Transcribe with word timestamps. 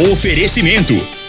Oferecimento: 0.00 1.19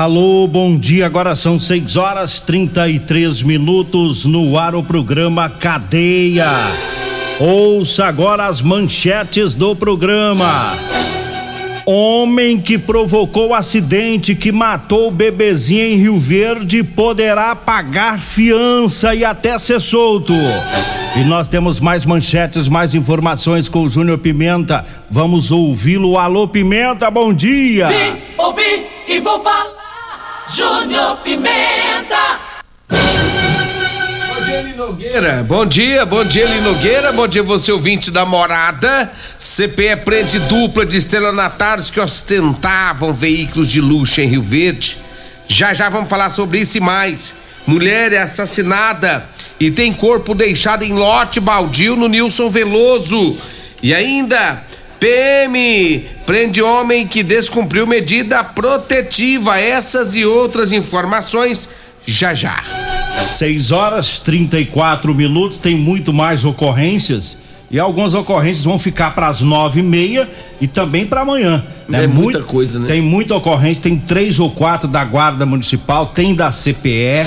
Alô, 0.00 0.46
bom 0.46 0.78
dia. 0.78 1.04
Agora 1.04 1.34
são 1.34 1.58
6 1.58 1.98
horas 1.98 2.40
33 2.40 3.42
minutos 3.42 4.24
no 4.24 4.58
ar 4.58 4.74
o 4.74 4.82
programa 4.82 5.50
Cadeia. 5.50 6.48
Ouça 7.38 8.06
agora 8.06 8.46
as 8.46 8.62
manchetes 8.62 9.54
do 9.54 9.76
programa. 9.76 10.72
Homem 11.84 12.58
que 12.58 12.78
provocou 12.78 13.52
acidente 13.52 14.34
que 14.34 14.50
matou 14.50 15.08
o 15.08 15.10
bebezinho 15.10 15.84
em 15.84 15.96
Rio 15.96 16.18
Verde 16.18 16.82
poderá 16.82 17.54
pagar 17.54 18.18
fiança 18.18 19.14
e 19.14 19.22
até 19.22 19.58
ser 19.58 19.82
solto. 19.82 20.32
E 21.14 21.24
nós 21.24 21.46
temos 21.46 21.78
mais 21.78 22.06
manchetes, 22.06 22.70
mais 22.70 22.94
informações 22.94 23.68
com 23.68 23.82
o 23.82 23.88
Júnior 23.90 24.16
Pimenta. 24.16 24.82
Vamos 25.10 25.52
ouvi-lo. 25.52 26.16
Alô, 26.16 26.48
Pimenta, 26.48 27.10
bom 27.10 27.34
dia. 27.34 27.86
Vim, 27.88 28.16
ouvi 28.38 28.86
e 29.06 29.20
vou 29.20 29.38
falar. 29.40 29.79
Júnior 30.52 31.18
Pimenta. 31.18 32.40
Bom 32.88 34.44
dia, 34.44 34.58
Eli 34.58 34.72
Nogueira. 34.72 35.44
Bom 35.44 35.64
dia, 35.64 36.04
bom 36.04 36.24
dia, 36.24 36.60
Nogueira. 36.60 37.12
Bom 37.12 37.28
dia, 37.28 37.42
você 37.44 37.70
ouvinte 37.70 38.10
da 38.10 38.26
morada. 38.26 39.12
CPE 39.38 39.96
prende 40.04 40.40
dupla 40.40 40.84
de 40.84 40.96
estelionatários 40.96 41.88
que 41.88 42.00
ostentavam 42.00 43.14
veículos 43.14 43.68
de 43.68 43.80
luxo 43.80 44.20
em 44.20 44.26
Rio 44.26 44.42
Verde. 44.42 44.98
Já 45.46 45.72
já 45.72 45.88
vamos 45.88 46.10
falar 46.10 46.30
sobre 46.30 46.58
isso 46.58 46.78
e 46.78 46.80
mais. 46.80 47.32
Mulher 47.64 48.12
é 48.12 48.18
assassinada 48.18 49.24
e 49.60 49.70
tem 49.70 49.92
corpo 49.92 50.34
deixado 50.34 50.82
em 50.82 50.92
lote 50.92 51.38
baldio 51.38 51.94
no 51.94 52.08
Nilson 52.08 52.50
Veloso. 52.50 53.36
E 53.80 53.94
ainda, 53.94 54.64
PM 55.00 56.04
prende 56.26 56.60
homem 56.60 57.08
que 57.08 57.22
descumpriu 57.22 57.86
medida 57.86 58.44
protetiva. 58.44 59.58
Essas 59.58 60.14
e 60.14 60.26
outras 60.26 60.72
informações 60.72 61.70
já 62.06 62.34
já. 62.34 62.62
6 63.16 63.72
horas 63.72 64.20
34 64.20 65.14
minutos, 65.14 65.58
tem 65.58 65.74
muito 65.74 66.12
mais 66.12 66.44
ocorrências. 66.44 67.38
E 67.70 67.78
algumas 67.78 68.14
ocorrências 68.14 68.64
vão 68.64 68.78
ficar 68.78 69.14
para 69.14 69.28
as 69.28 69.40
nove 69.40 69.80
e 69.80 69.82
meia 69.82 70.28
e 70.60 70.66
também 70.66 71.06
para 71.06 71.22
amanhã. 71.22 71.64
É 71.92 72.06
muita 72.06 72.42
coisa, 72.42 72.78
né? 72.78 72.86
Tem 72.86 73.00
muita 73.00 73.34
ocorrência, 73.34 73.82
tem 73.82 73.96
três 73.96 74.38
ou 74.38 74.50
quatro 74.50 74.86
da 74.86 75.04
Guarda 75.04 75.46
Municipal, 75.46 76.06
tem 76.06 76.34
da 76.34 76.52
CPE. 76.52 77.24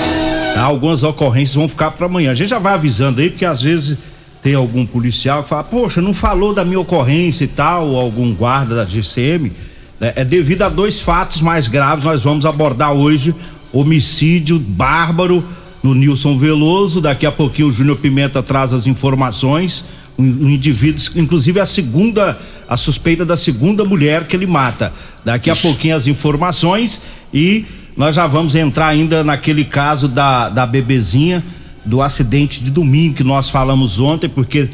tá? 0.54 0.62
Algumas 0.62 1.02
ocorrências 1.02 1.54
vão 1.56 1.68
ficar 1.68 1.90
para 1.90 2.06
amanhã. 2.06 2.30
A 2.30 2.34
gente 2.34 2.50
já 2.50 2.58
vai 2.58 2.74
avisando 2.74 3.20
aí, 3.20 3.30
porque 3.30 3.44
às 3.44 3.62
vezes 3.62 4.13
tem 4.44 4.54
algum 4.54 4.84
policial 4.84 5.42
que 5.42 5.48
fala, 5.48 5.64
poxa, 5.64 6.02
não 6.02 6.12
falou 6.12 6.52
da 6.52 6.66
minha 6.66 6.78
ocorrência 6.78 7.44
e 7.44 7.48
tal, 7.48 7.88
ou 7.88 7.98
algum 7.98 8.34
guarda 8.34 8.76
da 8.76 8.84
GCM. 8.84 9.50
né? 9.98 10.12
É 10.16 10.22
devido 10.22 10.60
a 10.60 10.68
dois 10.68 11.00
fatos 11.00 11.40
mais 11.40 11.66
graves, 11.66 12.04
nós 12.04 12.22
vamos 12.22 12.44
abordar 12.44 12.92
hoje: 12.92 13.34
homicídio 13.72 14.58
bárbaro 14.58 15.42
no 15.82 15.94
Nilson 15.94 16.36
Veloso. 16.36 17.00
Daqui 17.00 17.24
a 17.24 17.32
pouquinho 17.32 17.68
o 17.68 17.72
Júnior 17.72 17.96
Pimenta 17.96 18.42
traz 18.42 18.74
as 18.74 18.86
informações. 18.86 19.82
Um, 20.18 20.44
um 20.44 20.50
indivíduo, 20.50 21.02
inclusive 21.16 21.58
a 21.58 21.64
segunda, 21.64 22.38
a 22.68 22.76
suspeita 22.76 23.24
da 23.24 23.38
segunda 23.38 23.82
mulher 23.82 24.26
que 24.26 24.36
ele 24.36 24.46
mata. 24.46 24.92
Daqui 25.24 25.48
a 25.48 25.56
pouquinho 25.56 25.96
as 25.96 26.06
informações 26.06 27.00
e 27.32 27.64
nós 27.96 28.14
já 28.14 28.26
vamos 28.26 28.54
entrar 28.54 28.88
ainda 28.88 29.24
naquele 29.24 29.64
caso 29.64 30.06
da, 30.06 30.50
da 30.50 30.66
bebezinha, 30.66 31.42
do 31.84 32.00
acidente 32.00 32.62
de 32.62 32.70
domingo 32.70 33.14
que 33.14 33.24
nós 33.24 33.50
falamos 33.50 34.00
ontem, 34.00 34.28
porque 34.28 34.68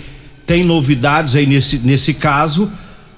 tem 0.46 0.64
novidades 0.64 1.36
aí 1.36 1.46
nesse, 1.46 1.78
nesse 1.78 2.14
caso. 2.14 2.70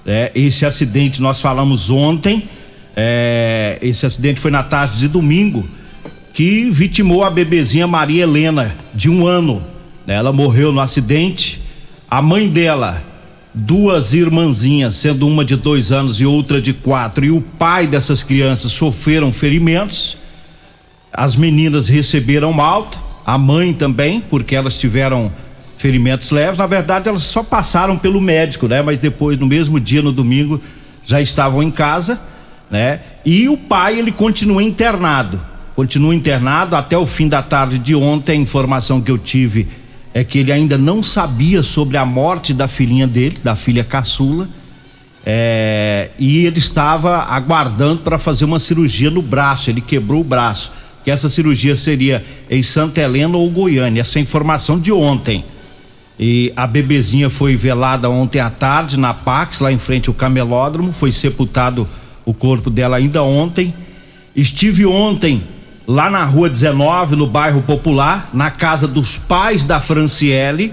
É, 0.05 0.31
esse 0.35 0.65
acidente 0.65 1.21
nós 1.21 1.39
falamos 1.39 1.89
ontem. 1.89 2.47
é, 2.95 3.79
esse 3.81 4.05
acidente 4.05 4.39
foi 4.39 4.51
na 4.51 4.63
tarde 4.63 4.99
de 4.99 5.07
domingo 5.07 5.67
que 6.33 6.69
vitimou 6.71 7.23
a 7.23 7.29
bebezinha 7.29 7.85
Maria 7.85 8.23
Helena, 8.23 8.75
de 8.93 9.09
um 9.09 9.27
ano. 9.27 9.63
Ela 10.07 10.33
morreu 10.33 10.71
no 10.71 10.81
acidente. 10.81 11.61
A 12.09 12.21
mãe 12.21 12.49
dela, 12.49 13.03
duas 13.53 14.13
irmãzinhas, 14.13 14.95
sendo 14.95 15.27
uma 15.27 15.45
de 15.45 15.55
dois 15.55 15.91
anos 15.91 16.19
e 16.19 16.25
outra 16.25 16.59
de 16.59 16.73
quatro, 16.73 17.23
e 17.23 17.31
o 17.31 17.39
pai 17.39 17.85
dessas 17.85 18.23
crianças 18.23 18.71
sofreram 18.71 19.31
ferimentos. 19.31 20.17
As 21.11 21.35
meninas 21.35 21.87
receberam 21.87 22.59
alta, 22.59 22.97
a 23.25 23.37
mãe 23.37 23.73
também, 23.73 24.21
porque 24.21 24.55
elas 24.55 24.77
tiveram 24.77 25.31
ferimentos 25.77 26.31
leves. 26.31 26.57
Na 26.57 26.67
verdade, 26.67 27.09
elas 27.09 27.23
só 27.23 27.43
passaram 27.43 27.97
pelo 27.97 28.21
médico, 28.21 28.67
né? 28.67 28.81
Mas 28.81 28.99
depois, 28.99 29.37
no 29.37 29.45
mesmo 29.45 29.79
dia, 29.79 30.01
no 30.01 30.11
domingo, 30.11 30.59
já 31.05 31.21
estavam 31.21 31.61
em 31.61 31.71
casa, 31.71 32.19
né? 32.69 32.99
E 33.25 33.49
o 33.49 33.57
pai, 33.57 33.99
ele 33.99 34.11
continua 34.11 34.63
internado. 34.63 35.41
Continua 35.75 36.13
internado 36.13 36.75
até 36.75 36.97
o 36.97 37.05
fim 37.05 37.27
da 37.27 37.41
tarde 37.41 37.77
de 37.77 37.95
ontem. 37.95 38.33
A 38.33 38.35
informação 38.35 39.01
que 39.01 39.11
eu 39.11 39.17
tive 39.17 39.67
é 40.13 40.23
que 40.23 40.39
ele 40.39 40.51
ainda 40.51 40.77
não 40.77 41.01
sabia 41.01 41.63
sobre 41.63 41.97
a 41.97 42.05
morte 42.05 42.53
da 42.53 42.67
filhinha 42.67 43.07
dele, 43.07 43.39
da 43.43 43.55
filha 43.55 43.83
caçula. 43.83 44.47
É, 45.25 46.09
e 46.19 46.45
ele 46.45 46.59
estava 46.59 47.23
aguardando 47.23 48.01
para 48.01 48.19
fazer 48.19 48.45
uma 48.45 48.59
cirurgia 48.59 49.09
no 49.09 49.21
braço. 49.21 49.69
Ele 49.69 49.81
quebrou 49.81 50.21
o 50.21 50.23
braço. 50.23 50.71
Que 51.03 51.11
essa 51.11 51.29
cirurgia 51.29 51.75
seria 51.75 52.23
em 52.49 52.63
Santa 52.63 53.01
Helena 53.01 53.37
ou 53.37 53.49
Goiânia. 53.49 54.01
Essa 54.01 54.19
é 54.19 54.21
informação 54.21 54.79
de 54.79 54.91
ontem. 54.91 55.43
E 56.19 56.53
a 56.55 56.65
bebezinha 56.65 57.29
foi 57.29 57.55
velada 57.55 58.09
ontem 58.09 58.39
à 58.39 58.49
tarde 58.49 58.97
na 58.97 59.13
Pax, 59.13 59.59
lá 59.59 59.71
em 59.71 59.79
frente 59.79 60.09
ao 60.09 60.13
camelódromo. 60.13 60.93
Foi 60.93 61.11
sepultado 61.11 61.87
o 62.23 62.33
corpo 62.33 62.69
dela 62.69 62.97
ainda 62.97 63.23
ontem. 63.23 63.73
Estive 64.35 64.85
ontem 64.85 65.43
lá 65.87 66.09
na 66.09 66.23
rua 66.23 66.49
19, 66.49 67.15
no 67.15 67.27
bairro 67.27 67.61
Popular, 67.61 68.29
na 68.33 68.49
casa 68.49 68.87
dos 68.87 69.17
pais 69.17 69.65
da 69.65 69.81
Franciele. 69.81 70.71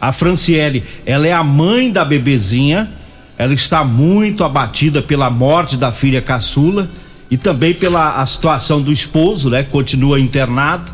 A 0.00 0.12
Franciele, 0.12 0.82
ela 1.06 1.26
é 1.26 1.32
a 1.32 1.44
mãe 1.44 1.92
da 1.92 2.04
bebezinha. 2.04 2.88
Ela 3.36 3.54
está 3.54 3.84
muito 3.84 4.42
abatida 4.42 5.00
pela 5.00 5.30
morte 5.30 5.76
da 5.76 5.92
filha 5.92 6.20
caçula 6.20 6.90
e 7.30 7.36
também 7.36 7.74
pela 7.74 8.24
situação 8.26 8.80
do 8.80 8.92
esposo, 8.92 9.50
né? 9.50 9.62
que 9.62 9.70
Continua 9.70 10.18
internado 10.18 10.90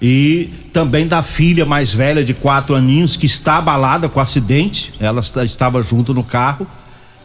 e 0.00 0.48
também 0.72 1.06
da 1.06 1.22
filha 1.22 1.64
mais 1.64 1.92
velha 1.92 2.24
de 2.24 2.34
quatro 2.34 2.74
aninhos 2.74 3.16
que 3.16 3.26
está 3.26 3.58
abalada 3.58 4.08
com 4.08 4.18
o 4.18 4.22
acidente. 4.22 4.92
Ela 4.98 5.20
estava 5.20 5.82
junto 5.82 6.12
no 6.12 6.22
carro. 6.22 6.66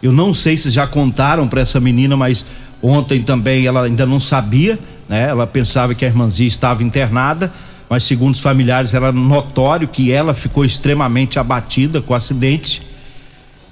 Eu 0.02 0.12
não 0.12 0.34
sei 0.34 0.58
se 0.58 0.70
já 0.70 0.88
contaram 0.88 1.48
para 1.48 1.62
essa 1.62 1.80
menina, 1.80 2.16
mas 2.16 2.46
ontem 2.82 3.22
também 3.22 3.66
ela 3.66 3.84
ainda 3.84 4.06
não 4.06 4.20
sabia, 4.20 4.80
né? 5.08 5.28
Ela 5.30 5.46
pensava 5.46 5.94
que 5.94 6.06
a 6.06 6.08
irmãzinha 6.08 6.48
estava 6.48 6.84
internada, 6.84 7.52
mas 7.90 8.04
segundo 8.04 8.34
os 8.34 8.40
familiares 8.40 8.94
era 8.94 9.12
notório 9.12 9.88
que 9.88 10.12
ela 10.12 10.34
ficou 10.34 10.64
extremamente 10.64 11.38
abatida 11.38 12.02
com 12.02 12.14
o 12.14 12.16
acidente. 12.16 12.82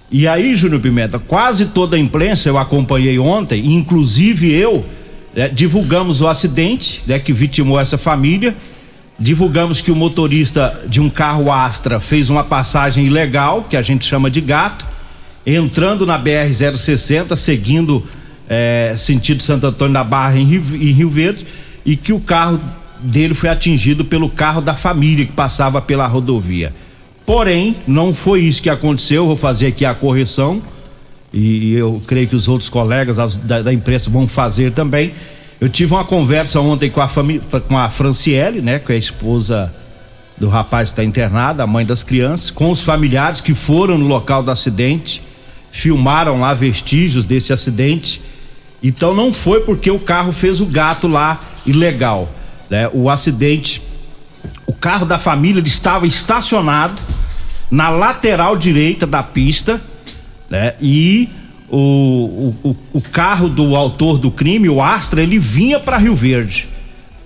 E 0.09 0.27
aí, 0.27 0.55
Júnior 0.55 0.81
Pimenta, 0.81 1.19
quase 1.19 1.67
toda 1.67 1.97
a 1.97 1.99
imprensa 1.99 2.47
eu 2.47 2.57
acompanhei 2.57 3.19
ontem, 3.19 3.73
inclusive 3.73 4.51
eu, 4.51 4.85
né, 5.35 5.49
divulgamos 5.49 6.21
o 6.21 6.27
acidente 6.27 7.01
né, 7.05 7.19
que 7.19 7.33
vitimou 7.33 7.79
essa 7.79 7.97
família. 7.97 8.55
Divulgamos 9.19 9.81
que 9.81 9.91
o 9.91 9.95
motorista 9.95 10.85
de 10.87 11.01
um 11.01 11.09
carro 11.09 11.51
Astra 11.51 11.99
fez 11.99 12.29
uma 12.29 12.43
passagem 12.43 13.05
ilegal, 13.05 13.65
que 13.67 13.75
a 13.75 13.81
gente 13.81 14.05
chama 14.05 14.29
de 14.29 14.39
gato, 14.39 14.85
entrando 15.45 16.05
na 16.05 16.21
BR-060, 16.21 17.35
seguindo 17.35 18.05
é, 18.47 18.93
sentido 18.95 19.41
Santo 19.43 19.67
Antônio 19.67 19.93
da 19.93 20.03
Barra 20.03 20.37
em 20.37 20.45
Rio, 20.45 20.63
em 20.73 20.91
Rio 20.91 21.09
Verde 21.09 21.45
e 21.85 21.95
que 21.95 22.13
o 22.13 22.19
carro 22.19 22.59
dele 22.99 23.33
foi 23.33 23.49
atingido 23.49 24.05
pelo 24.05 24.29
carro 24.29 24.61
da 24.61 24.75
família 24.75 25.25
que 25.25 25.31
passava 25.31 25.81
pela 25.81 26.07
rodovia. 26.07 26.73
Porém, 27.27 27.75
não 27.85 28.13
foi 28.13 28.39
isso 28.43 28.61
que 28.61 28.69
aconteceu. 28.69 29.27
Vou 29.27 29.35
fazer 29.35 29.67
aqui 29.67 29.83
a 29.83 29.93
correção 29.93 30.61
e 31.33 31.73
eu 31.73 32.01
creio 32.07 32.25
que 32.25 32.37
os 32.37 32.47
outros 32.47 32.69
colegas 32.69 33.35
da, 33.35 33.61
da 33.61 33.73
imprensa 33.73 34.09
vão 34.09 34.25
fazer 34.25 34.71
também. 34.71 35.13
Eu 35.59 35.67
tive 35.67 35.93
uma 35.93 36.05
conversa 36.05 36.61
ontem 36.61 36.89
com 36.89 37.01
a 37.01 37.07
família, 37.09 37.41
com 37.67 37.77
a 37.77 37.89
Franciele, 37.89 38.61
né, 38.61 38.79
que 38.79 38.93
é 38.93 38.95
a 38.95 38.97
esposa 38.97 39.75
do 40.37 40.47
rapaz 40.47 40.87
que 40.87 40.93
está 40.93 41.03
internado, 41.03 41.61
a 41.61 41.67
mãe 41.67 41.85
das 41.85 42.01
crianças, 42.01 42.49
com 42.49 42.71
os 42.71 42.81
familiares 42.81 43.41
que 43.41 43.53
foram 43.53 43.97
no 43.97 44.07
local 44.07 44.41
do 44.41 44.49
acidente, 44.49 45.21
filmaram 45.69 46.39
lá 46.39 46.53
vestígios 46.53 47.25
desse 47.25 47.51
acidente. 47.51 48.21
Então 48.81 49.13
não 49.13 49.33
foi 49.33 49.59
porque 49.59 49.91
o 49.91 49.99
carro 49.99 50.31
fez 50.31 50.61
o 50.61 50.65
gato 50.65 51.09
lá 51.09 51.41
ilegal, 51.65 52.29
né? 52.69 52.89
O 52.93 53.09
acidente, 53.09 53.81
o 54.65 54.71
carro 54.73 55.05
da 55.05 55.19
família 55.19 55.61
estava 55.61 56.07
estacionado 56.07 57.16
na 57.69 57.89
lateral 57.89 58.57
direita 58.57 59.05
da 59.05 59.21
pista, 59.21 59.81
né? 60.49 60.73
E 60.81 61.29
o, 61.69 62.53
o, 62.63 62.77
o 62.93 63.01
carro 63.01 63.49
do 63.49 63.75
autor 63.75 64.17
do 64.17 64.31
crime, 64.31 64.69
o 64.69 64.81
Astra, 64.81 65.21
ele 65.21 65.37
vinha 65.37 65.79
para 65.79 65.97
Rio 65.97 66.15
Verde 66.15 66.69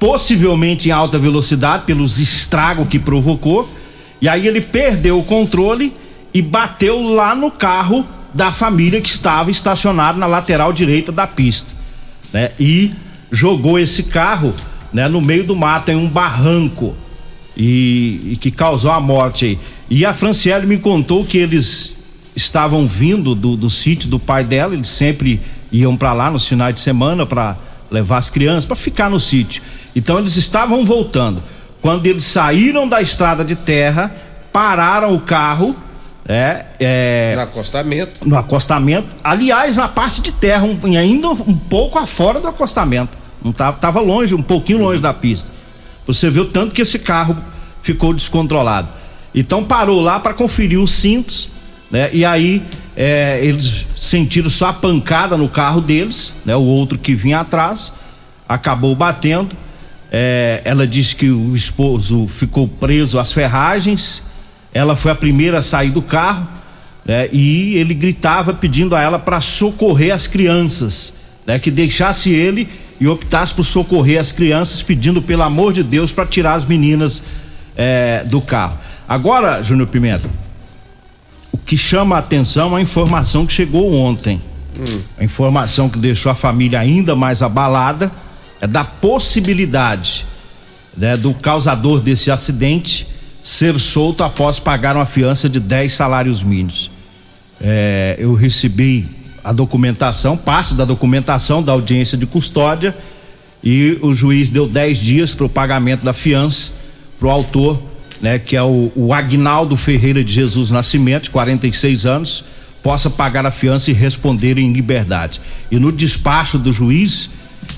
possivelmente 0.02 0.90
em 0.90 0.92
alta 0.92 1.20
velocidade 1.20 1.84
pelos 1.86 2.18
estragos 2.18 2.88
que 2.88 2.98
provocou. 2.98 3.72
E 4.20 4.28
aí 4.28 4.48
ele 4.48 4.60
perdeu 4.60 5.20
o 5.20 5.24
controle 5.24 5.94
e 6.34 6.42
bateu 6.42 7.04
lá 7.04 7.36
no 7.36 7.52
carro 7.52 8.04
da 8.34 8.52
família 8.52 9.00
que 9.00 9.10
estava 9.10 9.52
estacionado 9.52 10.18
na 10.18 10.26
lateral 10.26 10.74
direita 10.74 11.12
da 11.12 11.28
pista, 11.28 11.76
né? 12.34 12.50
E 12.60 12.92
jogou 13.32 13.78
esse 13.78 14.04
carro, 14.04 14.52
né, 14.92 15.08
no 15.08 15.22
meio 15.22 15.44
do 15.44 15.56
mato 15.56 15.92
em 15.92 15.96
um 15.96 16.08
barranco 16.08 16.96
e, 17.56 18.32
e 18.32 18.38
que 18.38 18.50
causou 18.50 18.90
a 18.90 19.00
morte 19.00 19.46
aí. 19.46 19.60
E 19.92 20.06
a 20.06 20.14
Franciele 20.14 20.66
me 20.66 20.78
contou 20.78 21.26
que 21.26 21.38
eles 21.38 21.92
estavam 22.34 22.88
vindo 22.88 23.36
do, 23.36 23.58
do 23.58 23.70
sítio 23.70 24.08
do 24.10 24.18
pai 24.18 24.42
dela, 24.42 24.74
eles 24.74 24.88
sempre 24.88 25.42
iam 25.70 25.98
para 25.98 26.14
lá 26.14 26.32
nos 26.32 26.48
finais 26.48 26.74
de 26.74 26.80
semana 26.80 27.26
para 27.26 27.58
levar 27.92 28.20
as 28.20 28.30
crianças 28.30 28.66
para 28.66 28.78
ficar 28.78 29.10
no 29.10 29.20
sítio. 29.20 29.62
Então 29.94 30.18
eles 30.18 30.38
estavam 30.38 30.86
voltando. 30.86 31.44
Quando 31.82 32.06
eles 32.06 32.24
saíram 32.24 32.88
da 32.88 33.02
estrada 33.02 33.44
de 33.44 33.54
terra, 33.54 34.16
pararam 34.54 35.14
o 35.14 35.20
carro. 35.20 35.76
É, 36.26 36.68
é, 36.80 37.34
no 37.36 37.42
acostamento. 37.42 38.30
No 38.30 38.38
acostamento. 38.38 39.08
Aliás, 39.22 39.76
na 39.76 39.90
parte 39.90 40.22
de 40.22 40.32
terra, 40.32 40.64
um, 40.64 40.80
ainda 40.98 41.28
um 41.32 41.58
pouco 41.58 42.00
afora 42.00 42.40
do 42.40 42.48
acostamento. 42.48 43.18
Não 43.44 43.52
tava, 43.52 43.76
tava 43.76 44.00
longe, 44.00 44.34
um 44.34 44.42
pouquinho 44.42 44.80
longe 44.80 45.02
da 45.02 45.14
pista. 45.14 45.52
Você 46.08 46.30
viu 46.30 46.46
tanto 46.46 46.74
que 46.74 46.82
esse 46.82 46.98
carro 46.98 47.36
ficou 47.82 48.14
descontrolado. 48.14 49.01
Então 49.34 49.64
parou 49.64 50.02
lá 50.02 50.20
para 50.20 50.34
conferir 50.34 50.80
os 50.80 50.92
cintos, 50.92 51.50
né? 51.90 52.10
E 52.12 52.26
aí 52.26 52.62
é, 52.96 53.40
eles 53.42 53.86
sentiram 53.98 54.50
só 54.50 54.68
a 54.68 54.74
pancada 54.74 55.38
no 55.38 55.48
carro 55.48 55.82
deles, 55.82 56.34
né? 56.46 56.56
O 56.56 56.64
outro 56.64 56.98
que 56.98 57.16
vinha 57.16 57.40
atrás 57.40 57.94
acabou 58.48 58.96
batendo 58.96 59.56
é, 60.12 60.60
ela 60.66 60.86
disse 60.86 61.16
que 61.16 61.30
o 61.30 61.56
esposo 61.56 62.28
ficou 62.28 62.68
preso 62.68 63.18
às 63.18 63.32
ferragens. 63.32 64.22
Ela 64.74 64.96
foi 64.96 65.12
a 65.12 65.16
primeira 65.16 65.60
a 65.60 65.64
sair 65.64 65.90
do 65.90 66.02
carro 66.02 66.46
né, 67.06 67.30
e 67.32 67.78
ele 67.78 67.94
gritava 67.94 68.54
pedindo 68.54 68.96
a 68.96 69.02
ela 69.02 69.18
para 69.18 69.40
socorrer 69.40 70.14
as 70.14 70.28
crianças, 70.28 71.14
né, 71.48 71.58
que 71.58 71.72
deixasse 71.72 72.32
ele 72.32 72.68
e 73.00 73.08
optasse 73.08 73.54
por 73.54 73.64
socorrer 73.64 74.20
as 74.20 74.32
crianças, 74.32 74.84
pedindo 74.84 75.22
pelo 75.22 75.44
amor 75.44 75.74
de 75.74 75.82
Deus 75.82 76.12
para 76.12 76.26
tirar 76.26 76.56
as 76.56 76.66
meninas 76.66 77.24
é, 77.76 78.24
do 78.26 78.42
carro. 78.42 78.78
Agora, 79.12 79.62
Júnior 79.62 79.90
Pimenta, 79.90 80.30
o 81.52 81.58
que 81.58 81.76
chama 81.76 82.16
a 82.16 82.20
atenção 82.20 82.78
é 82.78 82.80
a 82.80 82.82
informação 82.82 83.46
que 83.46 83.52
chegou 83.52 83.94
ontem. 83.94 84.42
Hum. 84.80 85.02
A 85.18 85.24
informação 85.26 85.90
que 85.90 86.00
deixou 86.00 86.32
a 86.32 86.34
família 86.34 86.80
ainda 86.80 87.14
mais 87.14 87.42
abalada 87.42 88.10
é 88.62 88.66
da 88.66 88.86
possibilidade 88.86 90.26
né, 90.96 91.18
do 91.18 91.34
causador 91.34 92.00
desse 92.00 92.32
acidente 92.32 93.06
ser 93.44 93.78
solto 93.82 94.24
após 94.24 94.60
pagar 94.60 94.96
uma 94.96 95.06
fiança 95.06 95.50
de 95.50 95.60
10 95.60 95.92
salários 95.92 96.42
mínimos. 96.42 96.90
É, 97.60 98.16
eu 98.18 98.34
recebi 98.34 99.06
a 99.44 99.52
documentação, 99.52 100.38
parte 100.38 100.74
da 100.74 100.86
documentação 100.86 101.62
da 101.62 101.74
audiência 101.74 102.18
de 102.18 102.26
custódia 102.26 102.96
e 103.62 104.00
o 104.02 104.14
juiz 104.14 104.50
deu 104.50 104.70
10 104.70 104.98
dias 105.00 105.36
para 105.36 105.48
o 105.48 105.50
pagamento 105.50 106.02
da 106.02 106.14
fiança 106.14 106.80
para 107.20 107.28
o 107.28 107.32
autor, 107.32 107.91
né, 108.22 108.40
que 108.40 108.56
é 108.56 108.64
o, 108.64 108.92
o 108.96 109.14
Agnaldo 109.14 109.76
Ferreira 109.76 110.24
de 110.24 110.32
Jesus 110.32 110.70
Nascimento, 110.70 111.24
de 111.24 111.30
46 111.32 112.06
anos, 112.06 112.44
possa 112.84 113.10
pagar 113.10 113.46
a 113.46 113.52
fiança 113.52 113.92
e 113.92 113.94
responder 113.94 114.58
em 114.58 114.72
liberdade. 114.72 115.42
E 115.70 115.78
no 115.78 115.92
despacho 115.92 116.58
do 116.58 116.72
juiz, 116.72 117.30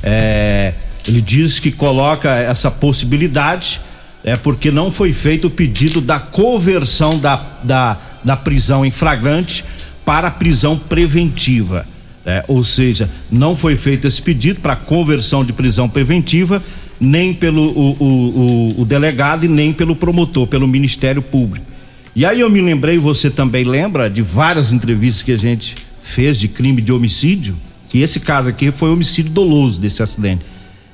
é, 0.01 0.74
ele 1.07 1.22
diz 1.22 1.60
que 1.60 1.72
coloca 1.72 2.30
essa 2.30 2.69
possibilidade 2.72 3.80
é 4.24 4.38
porque 4.38 4.72
não 4.72 4.90
foi 4.90 5.12
feito 5.12 5.48
o 5.48 5.51
pedido 5.51 6.00
da 6.00 6.18
conversão 6.18 7.19
da, 7.19 7.45
da, 7.62 7.98
da 8.24 8.38
prisão 8.38 8.86
em 8.86 8.92
flagrante 8.92 9.66
para 10.06 10.31
prisão 10.31 10.78
preventiva. 10.78 11.86
É, 12.25 12.42
ou 12.48 12.63
seja, 12.63 13.10
não 13.30 13.54
foi 13.54 13.75
feito 13.75 14.07
esse 14.07 14.22
pedido 14.22 14.62
para 14.62 14.78
conversão 14.78 15.44
de 15.44 15.51
prisão 15.51 15.90
preventiva, 15.90 16.63
nem 17.03 17.33
pelo 17.33 17.61
o, 17.61 17.97
o, 18.00 18.05
o, 18.05 18.81
o, 18.81 18.85
delegado 18.85 19.45
e 19.45 19.47
nem 19.47 19.73
pelo 19.73 19.95
promotor, 19.95 20.47
pelo 20.47 20.67
Ministério 20.67 21.21
Público. 21.21 21.65
E 22.15 22.25
aí 22.25 22.39
eu 22.39 22.50
me 22.50 22.61
lembrei, 22.61 22.97
você 22.97 23.29
também 23.29 23.63
lembra, 23.63 24.09
de 24.09 24.21
várias 24.21 24.71
entrevistas 24.71 25.23
que 25.23 25.31
a 25.31 25.38
gente 25.38 25.75
fez 26.01 26.39
de 26.39 26.47
crime 26.47 26.81
de 26.81 26.91
homicídio 26.91 27.55
que 27.94 28.01
esse 28.01 28.19
caso 28.19 28.50
aqui 28.50 28.71
foi 28.71 28.89
homicídio 28.89 29.31
doloso 29.31 29.79
desse 29.79 30.01
acidente, 30.01 30.44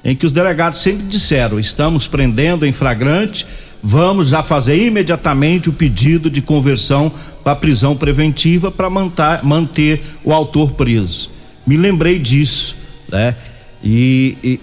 em 0.03 0.13
que 0.13 0.25
os 0.25 0.33
delegados 0.33 0.79
sempre 0.79 1.05
disseram: 1.07 1.57
estamos 1.57 2.09
prendendo 2.09 2.65
em 2.65 2.73
flagrante, 2.73 3.47
vamos 3.81 4.27
já 4.27 4.43
fazer 4.43 4.85
imediatamente 4.85 5.69
o 5.69 5.73
pedido 5.73 6.29
de 6.29 6.41
conversão 6.41 7.09
para 7.41 7.55
prisão 7.55 7.95
preventiva 7.95 8.69
para 8.69 8.89
manter 8.89 10.01
o 10.25 10.33
autor 10.33 10.71
preso. 10.71 11.29
Me 11.65 11.77
lembrei 11.77 12.19
disso, 12.19 12.75
né? 13.09 13.33
E, 13.81 14.35
e 14.43 14.59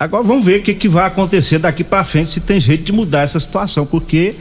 agora 0.00 0.24
vamos 0.24 0.44
ver 0.44 0.60
o 0.60 0.62
que, 0.62 0.74
que 0.74 0.88
vai 0.88 1.06
acontecer 1.06 1.58
daqui 1.58 1.84
para 1.84 2.02
frente 2.02 2.30
se 2.30 2.40
tem 2.40 2.58
jeito 2.58 2.84
de 2.84 2.92
mudar 2.92 3.22
essa 3.22 3.38
situação, 3.38 3.84
porque 3.84 4.34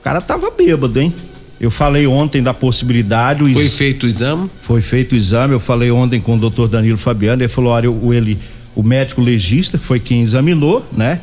o 0.00 0.02
cara 0.02 0.20
tava 0.20 0.50
bêbado, 0.50 0.98
hein? 0.98 1.14
Eu 1.60 1.70
falei 1.70 2.08
ontem 2.08 2.42
da 2.42 2.52
possibilidade. 2.52 3.48
Foi 3.52 3.68
feito 3.68 4.02
o 4.02 4.06
exame? 4.08 4.50
Foi 4.60 4.80
feito 4.80 5.12
o 5.12 5.16
exame. 5.16 5.52
Eu 5.52 5.60
falei 5.60 5.92
ontem 5.92 6.20
com 6.20 6.34
o 6.34 6.38
doutor 6.38 6.66
Danilo 6.66 6.98
Fabiano. 6.98 7.40
Ele 7.40 7.48
falou: 7.48 7.70
olha, 7.70 7.88
o, 7.88 8.12
ele, 8.12 8.36
o 8.74 8.82
médico 8.82 9.20
legista 9.20 9.78
foi 9.78 10.00
quem 10.00 10.22
examinou, 10.22 10.84
né? 10.92 11.20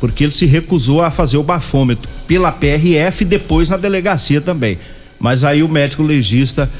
Porque 0.00 0.24
ele 0.24 0.32
se 0.32 0.46
recusou 0.46 1.02
a 1.02 1.10
fazer 1.10 1.36
o 1.36 1.42
bafômetro 1.42 2.08
pela 2.26 2.50
PRF 2.50 3.20
e 3.20 3.24
depois 3.26 3.68
na 3.68 3.76
delegacia 3.76 4.40
também. 4.40 4.78
Mas 5.20 5.44
aí 5.44 5.62
o 5.62 5.68
médico 5.68 6.02
legista 6.02 6.70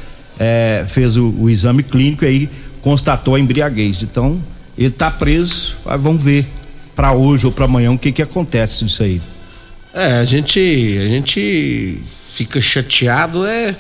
é, 0.41 0.85
fez 0.89 1.17
o, 1.17 1.29
o, 1.39 1.51
exame 1.51 1.83
clínico 1.83 2.25
e 2.25 2.29
aí 2.29 2.51
constatou 2.81 3.35
a 3.35 3.41
embriaguez. 3.41 4.03
Então, 4.03 4.41
ele 4.77 4.89
está 4.89 5.11
preso. 5.11 5.77
Vamos 5.85 6.23
ver 6.23 6.47
para 6.95 7.13
hoje 7.13 7.47
ou 7.47 7.53
para 7.53 7.65
amanhã 7.65 7.91
o 7.91 7.99
que 7.99 8.13
que 8.13 8.23
acontece 8.23 8.85
disso 8.85 9.03
aí. 9.03 9.21
É, 9.95 10.19
a 10.19 10.25
gente. 10.25 10.59
A 10.59 11.09
gente 11.09 12.01
fica 12.31 12.61
chateado 12.63 13.45
é, 13.45 13.77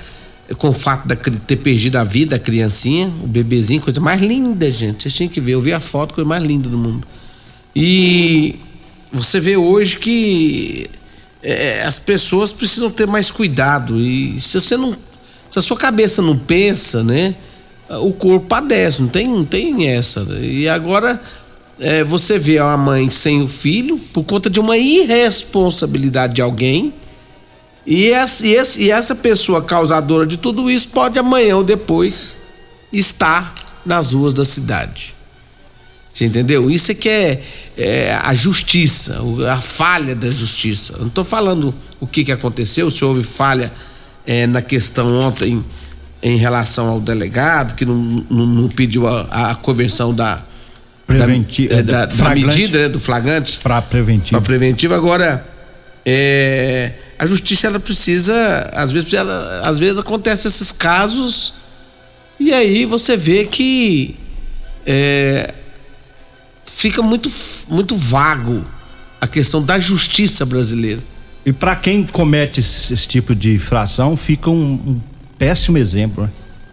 é 0.48 0.54
com 0.54 0.68
o 0.68 0.74
fato 0.74 1.08
de 1.08 1.16
ter 1.40 1.56
perdido 1.56 1.96
a 1.96 2.04
vida, 2.04 2.36
a 2.36 2.38
criancinha, 2.38 3.10
o 3.22 3.26
bebezinho, 3.26 3.80
coisa 3.80 4.00
mais 4.00 4.20
linda, 4.20 4.70
gente. 4.70 5.02
Vocês 5.02 5.14
tinham 5.14 5.30
que 5.30 5.40
ver, 5.40 5.52
eu 5.52 5.62
vi 5.62 5.72
a 5.72 5.80
foto, 5.80 6.12
coisa 6.12 6.28
mais 6.28 6.44
linda 6.44 6.68
do 6.68 6.76
mundo. 6.76 7.06
E 7.74 8.56
você 9.10 9.40
vê 9.40 9.56
hoje 9.56 9.98
que 9.98 10.86
é, 11.42 11.82
as 11.84 11.98
pessoas 11.98 12.52
precisam 12.52 12.90
ter 12.90 13.06
mais 13.06 13.30
cuidado. 13.30 13.98
E 13.98 14.40
se 14.40 14.60
você 14.60 14.76
não. 14.76 14.94
Se 15.48 15.58
a 15.58 15.62
sua 15.62 15.76
cabeça 15.76 16.22
não 16.22 16.36
pensa, 16.36 17.02
né? 17.02 17.34
O 18.00 18.12
corpo 18.12 18.46
padece, 18.46 19.02
não 19.02 19.08
tem, 19.08 19.44
tem 19.44 19.88
essa. 19.88 20.24
E 20.40 20.68
agora 20.68 21.20
é, 21.78 22.04
você 22.04 22.38
vê 22.38 22.60
uma 22.60 22.76
mãe 22.76 23.10
sem 23.10 23.42
o 23.42 23.48
filho 23.48 23.98
por 24.12 24.24
conta 24.24 24.48
de 24.48 24.60
uma 24.60 24.76
irresponsabilidade 24.76 26.34
de 26.34 26.42
alguém 26.42 26.92
e 27.86 28.10
essa, 28.10 28.46
e, 28.46 28.56
essa, 28.56 28.80
e 28.80 28.90
essa 28.90 29.14
pessoa 29.14 29.62
causadora 29.62 30.26
de 30.26 30.36
tudo 30.36 30.70
isso 30.70 30.88
pode 30.88 31.18
amanhã 31.18 31.56
ou 31.56 31.64
depois 31.64 32.36
estar 32.92 33.52
nas 33.84 34.12
ruas 34.12 34.32
da 34.32 34.44
cidade. 34.44 35.14
Você 36.12 36.26
entendeu? 36.26 36.70
Isso 36.70 36.92
é 36.92 36.94
que 36.94 37.08
é, 37.08 37.42
é 37.76 38.14
a 38.14 38.34
justiça, 38.34 39.18
a 39.50 39.60
falha 39.60 40.14
da 40.14 40.30
justiça. 40.30 40.92
Eu 40.92 41.00
não 41.00 41.06
estou 41.08 41.24
falando 41.24 41.74
o 41.98 42.06
que, 42.06 42.22
que 42.22 42.30
aconteceu, 42.30 42.90
se 42.90 43.04
houve 43.04 43.24
falha 43.24 43.72
é, 44.26 44.46
na 44.46 44.62
questão 44.62 45.20
ontem 45.20 45.64
em 46.22 46.36
relação 46.36 46.88
ao 46.88 47.00
delegado, 47.00 47.74
que 47.74 47.84
não, 47.84 47.96
não, 48.30 48.46
não 48.46 48.68
pediu 48.68 49.08
a, 49.08 49.50
a 49.50 49.54
conversão 49.56 50.14
da, 50.14 50.40
Preventi 51.06 51.68
da, 51.68 51.74
é, 51.74 51.82
da, 51.82 52.06
da 52.06 52.14
flagrante 52.14 52.46
medida 52.46 52.78
né, 52.78 52.88
do 52.88 53.00
flagrante 53.00 53.58
Pra 53.58 53.82
preventivo. 53.82 54.30
para 54.30 54.40
preventivo. 54.40 54.94
Agora, 54.94 55.46
é, 56.06 56.92
a 57.18 57.26
justiça 57.26 57.66
ela 57.66 57.80
precisa, 57.80 58.70
às 58.72 58.92
vezes, 58.92 59.12
ela, 59.12 59.62
às 59.64 59.78
vezes 59.78 59.98
acontece 59.98 60.46
esses 60.46 60.72
casos 60.72 61.54
e 62.38 62.52
aí 62.52 62.84
você 62.86 63.16
vê 63.16 63.44
que 63.44 64.16
é, 64.86 65.52
fica 66.64 67.02
muito, 67.02 67.30
muito 67.68 67.96
vago 67.96 68.64
a 69.20 69.26
questão 69.26 69.62
da 69.62 69.78
justiça 69.78 70.44
brasileira. 70.44 71.00
E 71.44 71.52
para 71.52 71.76
quem 71.76 72.04
comete 72.04 72.60
esse, 72.60 72.94
esse 72.94 73.08
tipo 73.08 73.34
de 73.34 73.54
infração, 73.54 74.16
fica 74.16 74.50
um, 74.50 74.72
um 74.74 75.00
péssimo 75.46 75.76
exemplo, 75.78 76.22
né? 76.24 76.30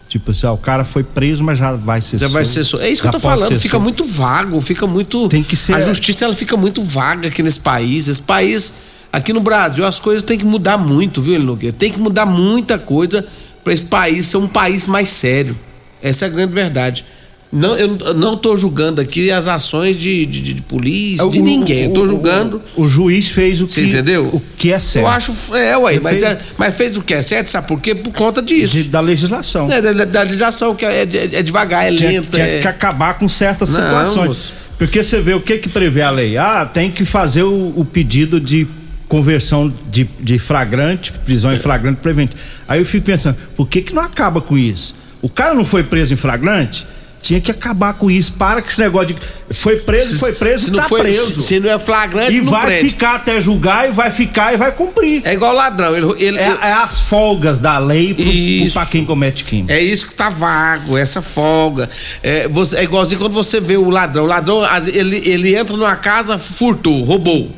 Tipo 0.07 0.31
assim, 0.31 0.45
ó, 0.47 0.53
o 0.53 0.57
cara 0.57 0.83
foi 0.83 1.03
preso, 1.03 1.43
mas 1.43 1.57
já 1.57 1.73
vai 1.73 2.01
ser 2.01 2.17
Já 2.19 2.27
vai 2.27 2.43
solto. 2.45 2.53
ser 2.55 2.63
só. 2.65 2.77
É 2.79 2.89
isso 2.89 3.01
que 3.01 3.05
Já 3.07 3.09
eu 3.09 3.13
tô 3.13 3.19
falando, 3.19 3.59
fica 3.59 3.69
solto. 3.71 3.83
muito 3.83 4.05
vago, 4.05 4.59
fica 4.61 4.85
muito. 4.87 5.27
Tem 5.27 5.41
que 5.43 5.55
ser- 5.55 5.75
A 5.75 5.81
justiça 5.81 6.25
ela 6.25 6.35
fica 6.35 6.55
muito 6.57 6.83
vaga 6.83 7.27
aqui 7.27 7.41
nesse 7.43 7.59
país. 7.59 8.07
Esse 8.07 8.21
país, 8.21 8.73
aqui 9.13 9.31
no 9.33 9.39
Brasil, 9.39 9.85
as 9.85 9.99
coisas 9.99 10.21
têm 10.23 10.37
que 10.37 10.45
mudar 10.45 10.77
muito, 10.77 11.21
viu, 11.21 11.35
Elinogueira? 11.35 11.75
Tem 11.77 11.91
que 11.91 11.99
mudar 11.99 12.25
muita 12.25 12.77
coisa 12.79 13.25
para 13.63 13.73
esse 13.73 13.85
país 13.85 14.25
ser 14.27 14.37
um 14.37 14.47
país 14.47 14.85
mais 14.87 15.09
sério. 15.09 15.55
Essa 16.01 16.25
é 16.25 16.27
a 16.27 16.31
grande 16.31 16.53
verdade. 16.53 17.05
Não, 17.51 17.75
eu 17.75 17.87
não 18.13 18.37
tô 18.37 18.55
julgando 18.55 19.01
aqui 19.01 19.31
as 19.31 19.47
ações 19.47 19.97
de, 19.97 20.23
de, 20.27 20.53
de 20.53 20.61
polícia, 20.61 21.27
de 21.29 21.39
O- 21.39 21.43
ninguém. 21.43 21.85
Eu 21.85 21.93
tô 21.93 22.03
o- 22.03 22.07
julgando. 22.07 22.61
O, 22.75 22.83
o 22.83 22.87
juiz 22.87 23.29
fez 23.29 23.59
o 23.59 23.65
que. 23.65 23.81
Entendeu? 23.81 24.25
O 24.27 24.39
que 24.55 24.71
é 24.71 24.77
certo. 24.77 25.05
Eu 25.05 25.09
acho. 25.09 25.55
É, 25.55 25.75
ué, 25.75 25.93
Ele 25.93 25.99
mas, 26.03 26.11
fez- 26.21 26.23
é- 26.31 26.39
mas 26.59 26.75
fez 26.77 26.97
o 26.97 27.01
que 27.01 27.13
é 27.13 27.21
certo, 27.23 27.47
sabe 27.47 27.67
por 27.67 27.81
quê? 27.81 27.95
Por 27.95 28.13
conta 28.13 28.39
disso. 28.39 28.75
de- 28.75 28.83
da 28.83 28.99
legislação. 28.99 29.67
É, 29.71 29.81
da, 29.81 30.05
da 30.05 30.21
legislação, 30.21 30.75
que 30.75 30.85
é, 30.85 31.01
é- 31.01 31.29
é 31.39 31.41
devagar, 31.41 31.87
é 31.87 31.89
lenta. 31.89 32.27
tinha 32.31 32.45
é- 32.45 32.59
que 32.61 32.67
acabar 32.67 33.15
com 33.17 33.27
certas 33.27 33.71
Não, 33.71 33.81
situações. 33.83 34.27
moço. 34.27 34.53
Porque 34.77 35.03
você 35.03 35.19
vê 35.19 35.33
o 35.33 35.41
que 35.41 35.57
que 35.57 35.69
prevê 35.69 36.03
a 36.03 36.11
lei. 36.11 36.37
Ah, 36.37 36.69
tem 36.71 36.91
que 36.91 37.03
fazer 37.03 37.41
o, 37.43 37.73
o 37.75 37.83
pedido 37.83 38.39
de 38.39 38.67
conversão 39.07 39.73
de, 39.91 40.07
de 40.19 40.37
flagrante, 40.37 41.11
prisão 41.11 41.51
em 41.51 41.57
flagrante 41.57 41.97
prevente. 41.99 42.35
Aí 42.67 42.79
eu 42.79 42.85
fico 42.85 43.07
pensando, 43.07 43.35
por 43.55 43.67
que 43.67 43.81
que 43.81 43.91
não 43.93 44.03
acaba 44.03 44.39
com 44.39 44.55
isso? 44.55 44.95
O 45.19 45.27
cara 45.27 45.55
não 45.55 45.65
foi 45.65 45.81
preso 45.83 46.13
em 46.13 46.15
flagrante? 46.15 46.85
Tinha 47.21 47.41
que 47.41 47.51
acabar 47.51 47.93
com 47.93 48.09
isso. 48.09 48.33
Para 48.33 48.61
com 48.61 48.69
esse 48.69 48.79
negócio 48.79 49.13
de. 49.13 49.17
Foi 49.53 49.75
preso, 49.77 50.17
foi 50.17 50.31
preso 50.31 50.65
se 50.65 50.71
não 50.71 50.79
tá 50.79 50.87
foi, 50.87 51.01
preso. 51.01 51.33
Se, 51.35 51.41
se 51.41 51.59
não 51.59 51.69
é 51.69 51.77
flagrante, 51.77 52.33
e 52.33 52.39
vai 52.41 52.65
prende. 52.67 52.89
ficar 52.89 53.15
até 53.15 53.39
julgar, 53.41 53.89
e 53.89 53.91
vai 53.91 54.09
ficar 54.09 54.53
e 54.53 54.57
vai 54.57 54.71
cumprir. 54.71 55.21
É 55.25 55.33
igual 55.33 55.53
ladrão. 55.53 55.95
Ele, 55.95 56.11
ele- 56.25 56.37
É, 56.39 56.57
é 56.61 56.71
as 56.73 56.99
folgas 57.01 57.59
da 57.59 57.77
lei 57.77 58.13
pro, 58.13 58.23
pro, 58.23 58.31
Isso. 58.33 58.73
pra 58.79 58.85
quem 58.87 59.05
comete 59.05 59.43
crime. 59.43 59.71
é 59.71 59.81
isso 59.81 60.07
que 60.07 60.15
tá 60.15 60.29
vago, 60.29 60.97
essa 60.97 61.21
folga. 61.21 61.89
É, 62.23 62.47
você- 62.47 62.77
é 62.77 62.83
igualzinho 62.83 63.19
quando 63.19 63.33
você 63.33 63.59
vê 63.59 63.75
o 63.77 63.89
ladrão. 63.89 64.23
O 64.23 64.27
ladrão, 64.27 64.61
ele, 64.87 65.21
ele 65.29 65.55
entra 65.55 65.75
numa 65.75 65.95
casa, 65.97 66.37
furtou, 66.37 67.03
roubou. 67.03 67.53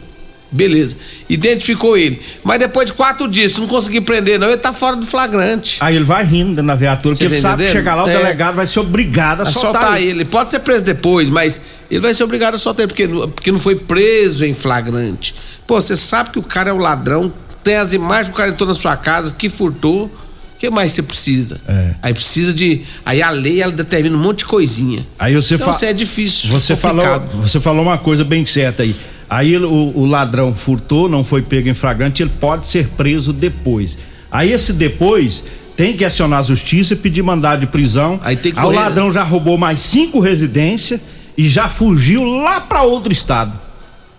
Beleza. 0.51 0.97
Identificou 1.29 1.97
ele. 1.97 2.21
Mas 2.43 2.59
depois 2.59 2.85
de 2.87 2.93
quatro 2.93 3.27
dias, 3.27 3.53
se 3.53 3.61
não 3.61 3.67
conseguir 3.67 4.01
prender, 4.01 4.37
não, 4.37 4.47
ele 4.49 4.57
tá 4.57 4.73
fora 4.73 4.95
do 4.97 5.05
flagrante. 5.05 5.77
Aí 5.79 5.95
ele 5.95 6.03
vai 6.03 6.25
rindo 6.25 6.61
na 6.61 6.75
viatura, 6.75 7.15
porque 7.15 7.25
ele 7.25 7.35
tá 7.35 7.41
sabe 7.51 7.65
que 7.65 7.71
chegar 7.71 7.95
lá, 7.95 8.03
o 8.03 8.09
É. 8.09 8.17
delegado 8.17 8.55
vai 8.55 8.67
ser 8.67 8.81
obrigado 8.81 9.39
a, 9.41 9.43
A 9.43 9.51
soltar, 9.51 9.81
soltar 9.81 10.01
ele. 10.01 10.09
ele. 10.11 10.25
Pode 10.25 10.51
ser 10.51 10.59
preso 10.59 10.83
depois, 10.83 11.29
mas 11.29 11.61
ele 11.89 12.01
vai 12.01 12.13
ser 12.13 12.23
obrigado 12.25 12.55
a 12.55 12.57
soltar 12.57 12.83
ele, 12.83 12.87
porque, 12.89 13.07
não- 13.07 13.29
porque 13.29 13.51
não 13.51 13.59
foi 13.61 13.75
preso 13.77 14.45
em 14.45 14.53
flagrante. 14.53 15.33
Pô, 15.65 15.79
você 15.79 15.95
sabe 15.95 16.31
que 16.31 16.39
o 16.39 16.43
cara 16.43 16.69
é 16.69 16.73
o 16.73 16.77
ladrão, 16.77 17.31
tem 17.63 17.75
as 17.75 17.93
imagens 17.93 18.27
que 18.27 18.33
o 18.33 18.37
cara 18.37 18.49
entrou 18.49 18.67
na 18.67 18.75
sua 18.75 18.97
casa, 18.97 19.33
que 19.37 19.47
furtou. 19.47 20.05
O 20.05 20.59
que 20.61 20.69
mais 20.69 20.91
você 20.93 21.01
precisa? 21.01 21.59
É. 21.67 21.91
Aí 22.03 22.13
precisa 22.13 22.53
de. 22.53 22.81
Aí 23.03 23.19
a 23.21 23.29
lei 23.31 23.61
ela 23.63 23.71
determina 23.71 24.15
um 24.15 24.19
monte 24.19 24.39
de 24.39 24.45
coisinha. 24.45 25.03
Aí 25.17 25.33
você 25.33 25.55
Então, 25.55 25.65
fala. 25.65 25.75
isso 25.77 25.85
é 25.85 25.93
difícil. 25.93 26.51
Você 26.51 26.75
falou, 26.75 27.03
complicado. 27.03 27.41
você 27.41 27.59
falou 27.59 27.81
uma 27.83 27.97
coisa 27.97 28.23
bem 28.23 28.45
certa 28.45 28.83
aí. 28.83 28.95
Aí 29.33 29.55
o, 29.55 29.71
o 29.95 30.05
ladrão 30.05 30.53
furtou, 30.53 31.07
não 31.07 31.23
foi 31.23 31.41
pego 31.41 31.69
em 31.69 31.73
flagrante, 31.73 32.21
ele 32.21 32.31
pode 32.37 32.67
ser 32.67 32.85
preso 32.97 33.31
depois. 33.31 33.97
Aí 34.29 34.51
esse 34.51 34.73
depois 34.73 35.45
tem 35.77 35.95
que 35.95 36.03
acionar 36.03 36.39
a 36.39 36.43
justiça 36.43 36.93
e 36.93 36.97
pedir 36.97 37.21
mandado 37.23 37.61
de 37.61 37.67
prisão. 37.67 38.19
Aí 38.25 38.35
tem 38.35 38.51
que 38.51 38.59
o 38.59 38.63
correr. 38.63 38.75
ladrão 38.75 39.09
já 39.09 39.23
roubou 39.23 39.57
mais 39.57 39.79
cinco 39.79 40.19
residências 40.19 40.99
e 41.37 41.47
já 41.47 41.69
fugiu 41.69 42.25
lá 42.25 42.59
pra 42.59 42.81
outro 42.81 43.13
estado, 43.13 43.57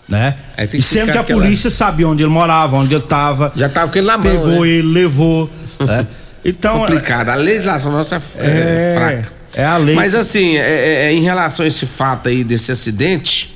né? 0.09 0.35
Aí 0.57 0.67
tem 0.67 0.81
E 0.81 0.83
que 0.83 0.89
sendo 0.89 1.13
que 1.13 1.19
a 1.19 1.23
polícia 1.23 1.71
sabia 1.71 2.09
onde 2.09 2.23
ele 2.23 2.31
morava, 2.33 2.77
onde 2.77 2.95
ele 2.95 3.03
tava. 3.05 3.53
Já 3.55 3.69
tava 3.69 3.93
com 3.93 3.99
ele 3.99 4.07
na 4.07 4.17
mão. 4.17 4.23
pegou 4.23 4.63
né? 4.63 4.69
ele, 4.69 4.89
levou. 4.89 5.51
né? 5.81 6.07
Então 6.43 6.79
Complicado. 6.79 7.29
A 7.29 7.35
legislação 7.35 7.93
nossa 7.93 8.17
é, 8.17 8.19
É, 8.39 8.95
fraca. 8.95 9.33
é 9.57 9.65
a 9.67 9.77
lei 9.77 9.95
Mas 9.95 10.15
assim, 10.15 10.57
é- 10.57 10.61
é- 10.61 11.05
é, 11.05 11.13
em 11.13 11.21
relação 11.21 11.65
a 11.65 11.69
esse 11.69 11.85
fato 11.85 12.31
aí 12.31 12.43
desse 12.43 12.73
acidente, 12.73 13.52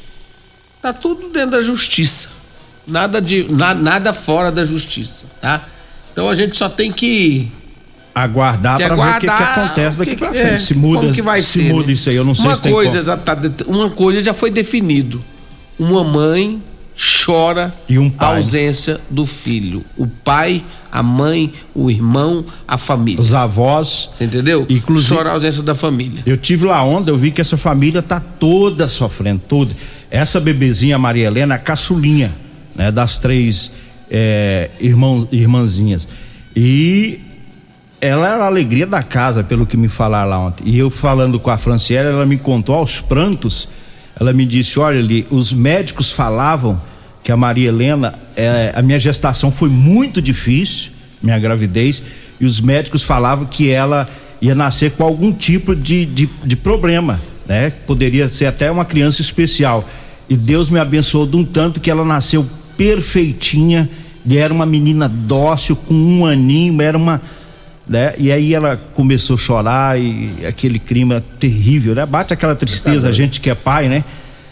tá 0.92 0.92
tudo 0.92 1.28
dentro 1.30 1.52
da 1.52 1.62
justiça. 1.62 2.28
Nada 2.86 3.20
de 3.20 3.46
na- 3.52 3.74
nada 3.74 4.12
fora 4.12 4.52
da 4.52 4.64
justiça, 4.64 5.26
tá? 5.40 5.60
Então 6.12 6.28
a 6.28 6.34
gente 6.34 6.56
só 6.56 6.68
tem 6.68 6.92
que 6.92 7.48
aguardar 8.14 8.78
para 8.78 8.94
ver 8.94 9.02
o 9.02 9.20
que, 9.20 9.26
que 9.26 9.32
acontece 9.32 9.98
daqui 9.98 10.16
pra 10.16 10.28
que 10.30 10.38
frente. 10.38 10.54
é, 10.54 10.58
se 10.58 10.74
muda, 10.74 11.00
como 11.00 11.12
que 11.12 11.20
vai 11.22 11.40
se 11.42 11.62
ser, 11.64 11.72
muda 11.72 11.86
né? 11.88 11.92
isso 11.92 12.08
aí, 12.08 12.16
eu 12.16 12.24
não 12.24 12.34
sei 12.34 12.44
uma 12.46 12.56
se 12.56 12.70
coisa 12.70 13.02
já 13.02 13.16
tá 13.16 13.36
uma 13.66 13.90
coisa 13.90 14.20
já 14.22 14.32
foi 14.32 14.50
definido. 14.50 15.22
Uma 15.78 16.02
mãe 16.04 16.62
chora 17.24 17.74
E 17.88 17.98
um 17.98 18.10
a 18.18 18.26
ausência 18.28 18.98
do 19.10 19.26
filho. 19.26 19.84
O 19.98 20.06
pai, 20.06 20.64
a 20.90 21.02
mãe, 21.02 21.52
o 21.74 21.90
irmão, 21.90 22.42
a 22.66 22.78
família. 22.78 23.20
Os 23.20 23.34
avós. 23.34 24.08
Você 24.16 24.24
entendeu? 24.24 24.64
Inclusive- 24.70 25.14
Chora 25.14 25.30
a 25.30 25.32
ausência 25.34 25.62
da 25.62 25.74
família. 25.74 26.22
Eu 26.24 26.38
tive 26.38 26.64
lá 26.64 26.82
ontem, 26.82 27.10
eu 27.10 27.16
vi 27.18 27.30
que 27.30 27.40
essa 27.42 27.58
família 27.58 28.00
tá 28.02 28.18
toda 28.20 28.88
sofrendo, 28.88 29.42
toda. 29.46 29.74
Essa 30.10 30.40
bebezinha 30.40 30.98
Maria 30.98 31.26
Helena, 31.26 31.56
a 31.56 31.58
caçulinha, 31.58 32.32
né, 32.74 32.90
das 32.90 33.18
três 33.18 33.70
é, 34.10 34.70
irmãos, 34.80 35.28
irmãzinhas. 35.32 36.06
E 36.54 37.20
ela 38.00 38.28
era 38.28 38.44
a 38.44 38.46
alegria 38.46 38.86
da 38.86 39.02
casa, 39.02 39.42
pelo 39.42 39.66
que 39.66 39.76
me 39.76 39.88
falaram 39.88 40.30
lá 40.30 40.38
ontem. 40.38 40.68
E 40.68 40.78
eu 40.78 40.90
falando 40.90 41.40
com 41.40 41.50
a 41.50 41.58
Franciela, 41.58 42.10
ela 42.10 42.26
me 42.26 42.38
contou 42.38 42.74
aos 42.74 43.00
prantos. 43.00 43.68
Ela 44.18 44.32
me 44.32 44.46
disse: 44.46 44.78
olha 44.78 44.98
ali, 44.98 45.26
os 45.30 45.52
médicos 45.52 46.10
falavam 46.12 46.80
que 47.22 47.32
a 47.32 47.36
Maria 47.36 47.68
Helena, 47.68 48.14
é, 48.36 48.72
a 48.74 48.82
minha 48.82 48.98
gestação 48.98 49.50
foi 49.50 49.68
muito 49.68 50.22
difícil, 50.22 50.92
minha 51.20 51.38
gravidez, 51.38 52.02
e 52.38 52.46
os 52.46 52.60
médicos 52.60 53.02
falavam 53.02 53.46
que 53.46 53.68
ela 53.70 54.08
ia 54.40 54.54
nascer 54.54 54.92
com 54.92 55.02
algum 55.02 55.32
tipo 55.32 55.74
de, 55.74 56.06
de, 56.06 56.28
de 56.44 56.56
problema, 56.56 57.20
né? 57.48 57.70
Poderia 57.86 58.28
ser 58.28 58.46
até 58.46 58.70
uma 58.70 58.84
criança 58.84 59.20
especial. 59.22 59.84
E 60.28 60.36
Deus 60.36 60.70
me 60.70 60.78
abençoou 60.78 61.26
de 61.26 61.36
um 61.36 61.44
tanto 61.44 61.80
que 61.80 61.90
ela 61.90 62.04
nasceu 62.04 62.44
perfeitinha, 62.76 63.88
e 64.24 64.36
era 64.36 64.52
uma 64.52 64.66
menina 64.66 65.08
dócil, 65.08 65.76
com 65.76 65.94
um 65.94 66.26
aninho, 66.26 66.80
era 66.82 66.96
uma 66.98 67.20
né? 67.88 68.14
E 68.18 68.32
aí 68.32 68.52
ela 68.52 68.76
começou 68.94 69.34
a 69.34 69.38
chorar 69.38 70.00
e 70.00 70.44
aquele 70.44 70.76
clima 70.80 71.22
terrível, 71.38 71.94
né? 71.94 72.04
Bate 72.04 72.32
aquela 72.32 72.56
tristeza, 72.56 73.08
a 73.08 73.12
gente 73.12 73.40
que 73.40 73.48
é 73.48 73.54
pai, 73.54 73.88
né? 73.88 74.02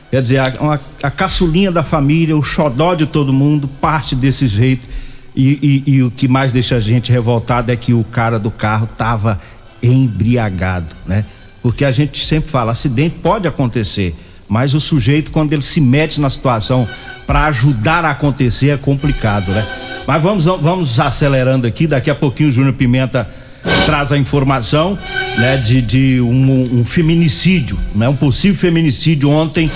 Quer 0.08 0.22
dizer, 0.22 0.38
a, 0.38 0.54
uma- 0.60 0.80
a 1.02 1.10
caçulinha 1.10 1.72
da 1.72 1.82
família, 1.82 2.36
o 2.36 2.42
xodó 2.44 2.94
de 2.94 3.06
todo 3.06 3.32
mundo, 3.32 3.66
parte 3.66 4.14
desse 4.14 4.46
jeito. 4.46 4.86
E, 5.34 5.82
e- 5.84 5.90
e 5.94 6.02
o 6.04 6.12
que 6.12 6.28
mais 6.28 6.52
deixa 6.52 6.76
a 6.76 6.80
gente 6.80 7.10
revoltado 7.10 7.72
é 7.72 7.76
que 7.76 7.92
o 7.92 8.04
cara 8.04 8.38
do 8.38 8.52
carro 8.52 8.88
tava 8.96 9.40
embriagado, 9.82 10.86
né? 11.04 11.24
Porque 11.64 11.82
a 11.82 11.90
gente 11.90 12.26
sempre 12.26 12.50
fala, 12.50 12.72
acidente 12.72 13.20
pode 13.20 13.48
acontecer, 13.48 14.14
mas 14.46 14.74
o 14.74 14.80
sujeito 14.80 15.30
quando 15.30 15.54
ele 15.54 15.62
se 15.62 15.80
mete 15.80 16.20
na 16.20 16.28
situação 16.28 16.86
para 17.26 17.46
ajudar 17.46 18.04
a 18.04 18.10
acontecer 18.10 18.68
é 18.68 18.76
complicado, 18.76 19.50
né? 19.50 19.66
Mas 20.06 20.22
vamos 20.22 20.44
vamos 20.44 21.00
acelerando 21.00 21.66
aqui, 21.66 21.86
daqui 21.86 22.10
a 22.10 22.14
pouquinho 22.14 22.50
o 22.50 22.52
Júnior 22.52 22.74
Pimenta 22.74 23.26
traz 23.86 24.12
a 24.12 24.18
informação, 24.18 24.98
né, 25.38 25.56
de, 25.56 25.80
de 25.80 26.20
um, 26.20 26.80
um 26.80 26.84
feminicídio, 26.84 27.78
né, 27.94 28.08
um 28.08 28.16
possível 28.16 28.56
feminicídio 28.56 29.30
ontem, 29.30 29.70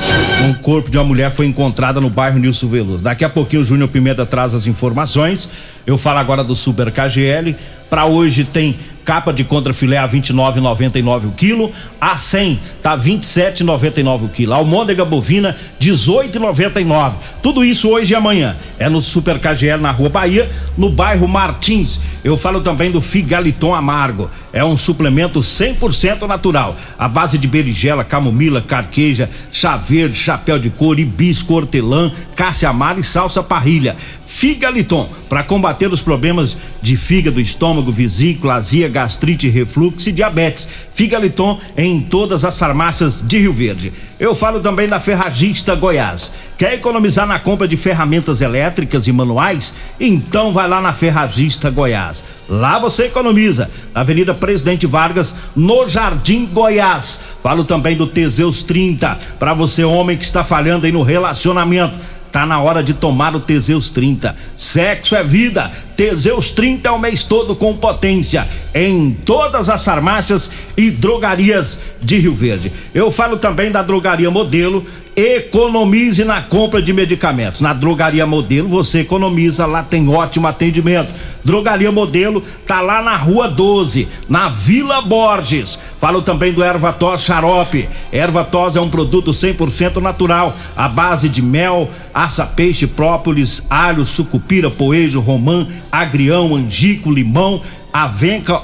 um 0.48 0.54
corpo 0.54 0.90
de 0.90 0.98
uma 0.98 1.04
mulher 1.04 1.30
foi 1.30 1.46
encontrada 1.46 2.00
no 2.00 2.10
bairro 2.10 2.38
Nilson 2.38 2.68
Veloso. 2.68 3.02
Daqui 3.02 3.24
a 3.24 3.28
pouquinho 3.28 3.62
o 3.62 3.64
Júnior 3.64 3.88
Pimenta 3.88 4.26
traz 4.26 4.54
as 4.54 4.66
informações. 4.66 5.48
Eu 5.86 5.96
falo 5.96 6.18
agora 6.18 6.44
do 6.44 6.54
Super 6.54 6.92
KGL. 6.92 7.56
Para 7.88 8.04
hoje 8.04 8.44
tem 8.44 8.76
capa 9.08 9.32
de 9.32 9.42
contrafilé 9.42 9.96
a 9.96 10.06
29,99 10.06 11.28
o 11.28 11.30
quilo, 11.30 11.72
a 11.98 12.18
100 12.18 12.60
tá 12.82 12.94
27,99 12.94 14.24
o 14.24 14.28
quilo, 14.28 14.52
almôndega 14.52 15.02
bovina 15.02 15.56
18,99. 15.80 17.12
Tudo 17.42 17.64
isso 17.64 17.88
hoje 17.88 18.12
e 18.12 18.14
amanhã 18.14 18.54
é 18.78 18.86
no 18.90 19.00
Super 19.00 19.38
KGL 19.38 19.80
na 19.80 19.90
Rua 19.90 20.10
Bahia, 20.10 20.46
no 20.76 20.90
bairro 20.90 21.26
Martins. 21.26 21.98
Eu 22.24 22.36
falo 22.36 22.60
também 22.60 22.90
do 22.90 23.00
Figaliton 23.00 23.74
Amargo. 23.74 24.30
É 24.58 24.64
um 24.64 24.76
suplemento 24.76 25.38
100% 25.38 26.26
natural, 26.26 26.76
à 26.98 27.06
base 27.08 27.38
de 27.38 27.46
berigela, 27.46 28.02
camomila, 28.02 28.60
carqueja, 28.60 29.30
chá 29.52 29.76
verde, 29.76 30.18
chapéu 30.18 30.58
de 30.58 30.68
couro, 30.68 30.98
hibisco, 30.98 31.54
hortelã, 31.54 32.10
cássia 32.34 32.68
amara 32.68 32.98
e 32.98 33.04
salsa 33.04 33.40
parrilha. 33.40 33.94
Figaliton, 34.26 35.08
para 35.28 35.42
combater 35.42 35.92
os 35.92 36.02
problemas 36.02 36.56
de 36.82 36.96
fígado, 36.96 37.40
estômago, 37.40 37.92
vesícula, 37.92 38.54
azia, 38.54 38.88
gastrite, 38.88 39.48
refluxo 39.48 40.08
e 40.08 40.12
diabetes. 40.12 40.68
Figaliton 40.92 41.58
em 41.76 42.00
todas 42.00 42.44
as 42.44 42.58
farmácias 42.58 43.20
de 43.26 43.38
Rio 43.38 43.52
Verde. 43.52 43.92
Eu 44.20 44.34
falo 44.34 44.60
também 44.60 44.88
da 44.88 44.98
Ferragista 44.98 45.74
Goiás. 45.76 46.32
Quer 46.58 46.74
economizar 46.74 47.26
na 47.26 47.38
compra 47.38 47.68
de 47.68 47.76
ferramentas 47.76 48.40
elétricas 48.40 49.06
e 49.06 49.12
manuais? 49.12 49.72
Então 50.00 50.52
vai 50.52 50.68
lá 50.68 50.80
na 50.80 50.92
Ferragista 50.92 51.70
Goiás. 51.70 52.24
Lá 52.48 52.78
você 52.78 53.04
economiza. 53.04 53.70
Na 53.94 54.00
Avenida 54.00 54.34
Presidente 54.48 54.86
Vargas, 54.86 55.36
no 55.54 55.86
Jardim 55.86 56.46
Goiás. 56.46 57.20
Falo 57.42 57.64
também 57.64 57.94
do 57.94 58.06
Teseus 58.06 58.62
30, 58.62 59.18
para 59.38 59.52
você 59.52 59.84
homem 59.84 60.16
que 60.16 60.24
está 60.24 60.42
falhando 60.42 60.86
aí 60.86 60.92
no 60.92 61.02
relacionamento 61.02 61.98
Tá 62.30 62.44
na 62.44 62.60
hora 62.60 62.82
de 62.82 62.92
tomar 62.92 63.34
o 63.34 63.40
Teseus 63.40 63.90
30. 63.90 64.36
Sexo 64.54 65.16
é 65.16 65.24
vida. 65.24 65.70
Teseus 65.98 66.52
30 66.52 66.88
é 66.88 66.92
o 66.92 66.98
mês 67.00 67.24
todo 67.24 67.56
com 67.56 67.76
potência 67.76 68.46
em 68.72 69.10
todas 69.10 69.68
as 69.68 69.84
farmácias 69.84 70.48
e 70.76 70.92
drogarias 70.92 71.80
de 72.00 72.18
Rio 72.18 72.32
Verde. 72.32 72.72
Eu 72.94 73.10
falo 73.10 73.36
também 73.36 73.72
da 73.72 73.82
drogaria 73.82 74.30
Modelo. 74.30 74.86
Economize 75.16 76.24
na 76.24 76.40
compra 76.40 76.80
de 76.80 76.92
medicamentos. 76.92 77.60
Na 77.60 77.72
drogaria 77.72 78.24
Modelo 78.24 78.68
você 78.68 79.00
economiza, 79.00 79.66
lá 79.66 79.82
tem 79.82 80.08
ótimo 80.08 80.46
atendimento. 80.46 81.08
Drogaria 81.44 81.90
Modelo 81.90 82.40
tá 82.64 82.80
lá 82.80 83.02
na 83.02 83.16
Rua 83.16 83.48
12, 83.48 84.06
na 84.28 84.48
Vila 84.48 85.00
Borges. 85.00 85.76
Falo 86.00 86.22
também 86.22 86.52
do 86.52 86.62
Erva 86.62 86.92
Tos 86.92 87.22
Xarope. 87.22 87.88
Erva 88.12 88.44
Tos 88.44 88.76
é 88.76 88.80
um 88.80 88.88
produto 88.88 89.32
100% 89.32 89.96
natural, 89.96 90.54
à 90.76 90.88
base 90.88 91.28
de 91.28 91.42
mel, 91.42 91.90
aça 92.14 92.46
peixe, 92.46 92.86
própolis, 92.86 93.66
alho, 93.68 94.04
sucupira, 94.04 94.70
poejo, 94.70 95.18
romã, 95.18 95.66
agrião, 95.90 96.54
angico, 96.54 97.10
limão, 97.10 97.60
avenca, 97.92 98.62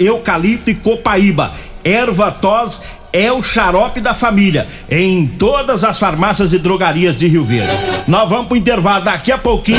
eucalipto 0.00 0.70
e 0.70 0.74
copaíba. 0.74 1.52
Erva 1.84 2.32
tos 2.32 2.82
é 3.12 3.32
o 3.32 3.42
xarope 3.42 4.00
da 4.00 4.12
família 4.12 4.66
em 4.90 5.26
todas 5.26 5.84
as 5.84 5.98
farmácias 5.98 6.52
e 6.52 6.58
drogarias 6.58 7.16
de 7.16 7.26
Rio 7.26 7.44
Verde. 7.44 7.72
Nós 8.06 8.28
vamos 8.28 8.48
pro 8.48 8.56
intervalo 8.56 9.04
daqui 9.04 9.32
a 9.32 9.38
pouquinho. 9.38 9.78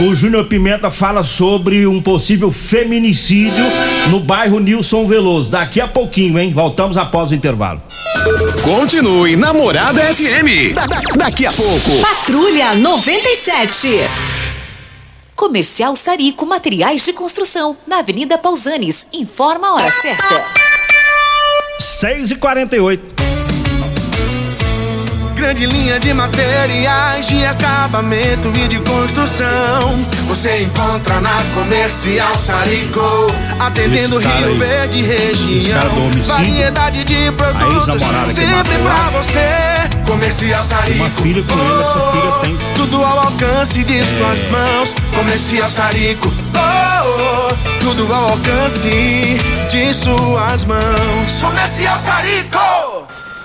O 0.00 0.14
Júnior 0.14 0.44
Pimenta 0.44 0.90
fala 0.90 1.24
sobre 1.24 1.86
um 1.86 2.00
possível 2.00 2.52
feminicídio 2.52 3.64
no 4.10 4.20
bairro 4.20 4.60
Nilson 4.60 5.06
Veloso. 5.06 5.50
Daqui 5.50 5.80
a 5.80 5.88
pouquinho, 5.88 6.38
hein? 6.38 6.52
Voltamos 6.52 6.98
após 6.98 7.30
o 7.30 7.34
intervalo. 7.34 7.82
Continue 8.62 9.34
Namorada 9.34 10.02
FM. 10.14 10.74
Da, 10.74 10.86
da, 10.86 10.98
daqui 11.16 11.46
a 11.46 11.52
pouco. 11.52 11.90
Patrulha 12.00 12.74
97. 12.74 14.37
Comercial 15.38 15.94
Sarico 15.94 16.44
Materiais 16.44 17.04
de 17.04 17.12
Construção, 17.12 17.76
na 17.86 18.00
Avenida 18.00 18.36
Pausanes. 18.36 19.06
Informa 19.12 19.68
a 19.68 19.74
hora 19.74 19.88
certa. 19.88 20.44
6 21.78 22.32
e 22.32 22.34
48 22.34 23.17
Grande 25.38 25.66
linha 25.66 26.00
de 26.00 26.12
materiais 26.12 27.28
de 27.28 27.44
acabamento 27.44 28.48
e 28.56 28.66
de 28.66 28.80
construção. 28.80 30.04
Você 30.26 30.62
encontra 30.62 31.20
na 31.20 31.38
Comercial 31.54 32.34
Sarico, 32.34 33.28
atendendo 33.60 34.18
Rio 34.18 34.28
aí, 34.28 34.58
Verde 34.58 35.00
região. 35.00 35.80
Variedade 36.24 37.04
de 37.04 37.30
produtos 37.30 38.02
sempre 38.32 38.78
pra 38.82 39.10
você. 39.10 39.38
Comercial 40.08 40.64
Sarico. 40.64 41.04
Uma 41.04 41.10
filha 41.10 41.44
com 41.44 41.54
ele, 41.54 41.82
essa 41.82 42.00
filha 42.10 42.32
tem. 42.42 42.58
Tudo 42.74 43.04
ao 43.04 43.18
alcance 43.20 43.84
de 43.84 44.04
suas 44.04 44.42
mãos. 44.50 44.94
Comercial 45.14 45.70
Sarico. 45.70 46.32
Oh, 46.52 47.52
oh, 47.52 47.78
tudo 47.78 48.12
ao 48.12 48.30
alcance 48.30 48.90
de 49.70 49.94
suas 49.94 50.64
mãos. 50.64 51.40
Comercial 51.40 52.00
Sarico. 52.00 52.87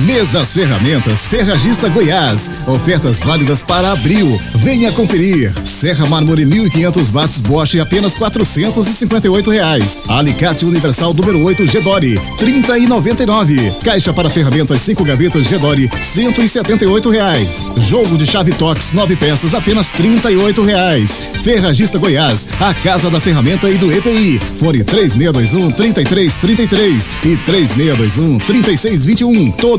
Mês 0.00 0.28
das 0.28 0.52
Ferramentas 0.52 1.24
Ferragista 1.24 1.88
Goiás. 1.88 2.50
Ofertas 2.66 3.20
válidas 3.20 3.62
para 3.62 3.92
abril. 3.92 4.40
Venha 4.56 4.90
conferir. 4.90 5.52
Serra 5.64 6.04
Mármore 6.06 6.44
1500 6.44 7.10
watts 7.10 7.40
Bosch 7.40 7.78
apenas 7.78 8.16
458 8.16 9.50
reais. 9.50 10.00
Alicate 10.08 10.64
Universal 10.64 11.14
número 11.14 11.44
8 11.44 11.64
Gedore 11.66 12.20
30 12.38 12.78
e 12.78 12.86
99. 12.88 13.72
Caixa 13.84 14.12
para 14.12 14.28
ferramentas 14.28 14.80
5 14.80 15.04
gavetas 15.04 15.46
Gedore 15.46 15.88
178 16.02 17.10
reais. 17.10 17.70
Jogo 17.76 18.16
de 18.16 18.26
chave 18.26 18.52
Tox 18.52 18.90
9 18.92 19.14
peças 19.14 19.54
apenas 19.54 19.90
38 19.92 20.62
reais. 20.64 21.16
Ferragista 21.44 21.98
Goiás, 21.98 22.48
a 22.58 22.74
casa 22.74 23.10
da 23.10 23.20
ferramenta 23.20 23.70
e 23.70 23.78
do 23.78 23.92
EPI. 23.92 24.40
Fone 24.56 24.82
3621 24.82 25.70
3333 25.70 27.10
e 27.24 27.36
3621 27.36 28.38
3621. 28.38 29.52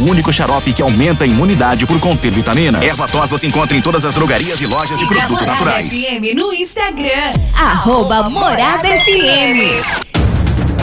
único 0.00 0.32
xarope 0.32 0.72
que 0.72 0.82
aumenta 0.82 1.24
a 1.24 1.26
imunidade 1.26 1.86
por 1.86 1.98
conter 2.00 2.32
vitaminas. 2.32 2.82
Erva 2.82 3.08
tos 3.08 3.30
você 3.30 3.46
encontra 3.46 3.76
em 3.76 3.80
todas 3.80 4.04
as 4.04 4.14
drogarias 4.14 4.60
e 4.60 4.66
lojas 4.66 4.98
de 4.98 5.06
produtos 5.06 5.46
naturais. 5.46 6.04
FM 6.04 6.34
no 6.34 6.52
Instagram. 6.52 7.34
Arroba 7.56 8.28
Morada 8.28 8.88
FM. 8.88 10.07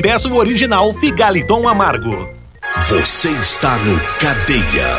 e 0.00 0.02
peça 0.02 0.28
o 0.28 0.36
original 0.36 0.94
Figaliton 0.94 1.68
Amargo. 1.68 2.26
Você 2.88 3.28
está 3.32 3.76
no 3.76 4.00
Cadeia. 4.18 4.98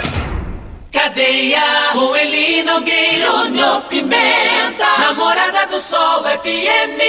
Cadeia, 0.91 1.59
com 1.91 2.15
Eli 2.15 2.61
Nogueira, 2.61 3.25
Júnior 3.25 3.81
Pimenta, 3.89 4.85
Namorada 4.99 5.65
do 5.65 5.79
Sol 5.79 6.23
FM. 6.23 7.01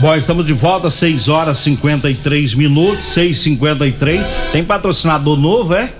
Bom, 0.00 0.16
estamos 0.16 0.46
de 0.46 0.54
volta, 0.54 0.88
6 0.88 1.28
horas 1.28 1.58
53 1.58 2.54
minutos, 2.54 3.04
6h53. 3.04 4.24
Tem 4.50 4.64
patrocinador 4.64 5.38
novo, 5.38 5.74
é? 5.74 5.92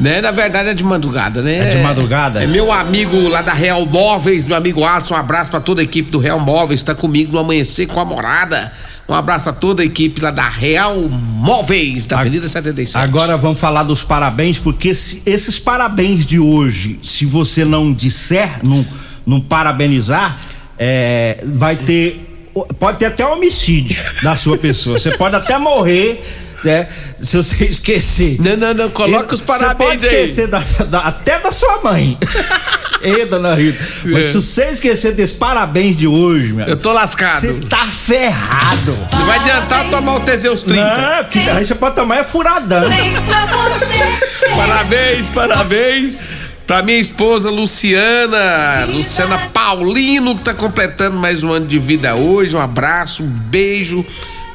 Né? 0.00 0.20
Na 0.22 0.30
verdade 0.30 0.70
é 0.70 0.74
de 0.74 0.82
madrugada, 0.82 1.42
né? 1.42 1.58
É 1.58 1.76
de 1.76 1.82
madrugada? 1.82 2.42
É 2.42 2.46
meu 2.46 2.72
amigo 2.72 3.28
lá 3.28 3.42
da 3.42 3.52
Real 3.52 3.84
Móveis, 3.84 4.46
meu 4.46 4.56
amigo 4.56 4.82
Alisson, 4.82 5.14
um 5.14 5.18
abraço 5.18 5.50
pra 5.50 5.60
toda 5.60 5.82
a 5.82 5.84
equipe 5.84 6.10
do 6.10 6.18
Real 6.18 6.40
Móveis, 6.40 6.82
tá 6.82 6.94
comigo 6.94 7.32
no 7.32 7.38
Amanhecer 7.38 7.86
com 7.86 8.00
a 8.00 8.04
Morada. 8.04 8.72
Um 9.08 9.14
abraço 9.14 9.48
a 9.48 9.52
toda 9.52 9.82
a 9.82 9.84
equipe 9.84 10.20
lá 10.20 10.30
da 10.30 10.48
Real 10.48 10.96
Móveis, 10.96 12.06
da 12.06 12.20
Avenida 12.20 12.48
77. 12.48 12.96
Agora 13.04 13.36
vamos 13.36 13.58
falar 13.58 13.82
dos 13.82 14.02
parabéns, 14.04 14.58
porque 14.58 14.94
se- 14.94 15.22
esses 15.26 15.58
parabéns 15.58 16.24
de 16.24 16.38
hoje, 16.38 16.98
se 17.02 17.26
você 17.26 17.64
não 17.64 17.92
disser, 17.92 18.48
não, 18.62 18.86
não 19.26 19.40
parabenizar, 19.40 20.38
é, 20.78 21.38
vai 21.44 21.76
ter. 21.76 22.26
Pode 22.78 22.98
ter 22.98 23.06
até 23.06 23.26
homicídio 23.26 24.00
da 24.22 24.34
sua 24.36 24.56
pessoa. 24.56 24.98
Você 24.98 25.10
pode 25.16 25.36
até 25.36 25.58
morrer. 25.58 26.22
Né, 26.64 26.88
se 27.20 27.36
você 27.36 27.64
esquecer. 27.64 28.36
Não, 28.40 28.56
não, 28.56 28.74
não, 28.74 28.90
coloca 28.90 29.34
os 29.34 29.40
parabéns 29.40 30.02
Você 30.02 30.08
pode 30.08 30.16
aí. 30.16 30.26
esquecer 30.26 30.46
da- 30.48 30.84
da- 30.86 31.00
até 31.08 31.38
da 31.38 31.50
sua 31.52 31.80
mãe. 31.82 32.18
Ê, 33.02 33.24
dona 33.24 33.54
Rita. 33.54 33.82
Mas 34.04 34.26
É. 34.26 34.28
se 34.28 34.34
você 34.34 34.64
esquecer 34.72 35.12
desse 35.14 35.32
parabéns 35.34 35.96
de 35.96 36.06
hoje, 36.06 36.52
meu 36.52 36.66
Eu 36.66 36.76
tô 36.76 36.92
lascado. 36.92 37.40
Você 37.40 37.54
tá 37.68 37.86
ferrado. 37.86 38.94
Não 39.12 39.24
vai 39.26 39.38
adiantar 39.38 39.88
tomar 39.90 40.16
o 40.16 40.20
Teseus 40.20 40.64
30. 40.64 40.84
Não, 40.84 41.24
que 41.30 41.38
aí 41.38 41.64
você 41.64 41.74
pode 41.74 41.96
tomar 41.96 42.18
é 42.18 42.24
furadão. 42.24 42.82
Parabéns, 44.56 45.28
parabéns. 45.28 46.18
Pra 46.66 46.82
minha 46.82 46.98
esposa 46.98 47.50
Luciana, 47.50 48.84
Luciana 48.88 49.38
Paulino, 49.52 50.36
que 50.36 50.42
tá 50.42 50.54
completando 50.54 51.16
mais 51.18 51.42
um 51.42 51.50
ano 51.52 51.66
de 51.66 51.78
vida 51.78 52.14
hoje. 52.14 52.56
Um 52.56 52.60
abraço, 52.60 53.24
um 53.24 53.26
beijo 53.28 54.06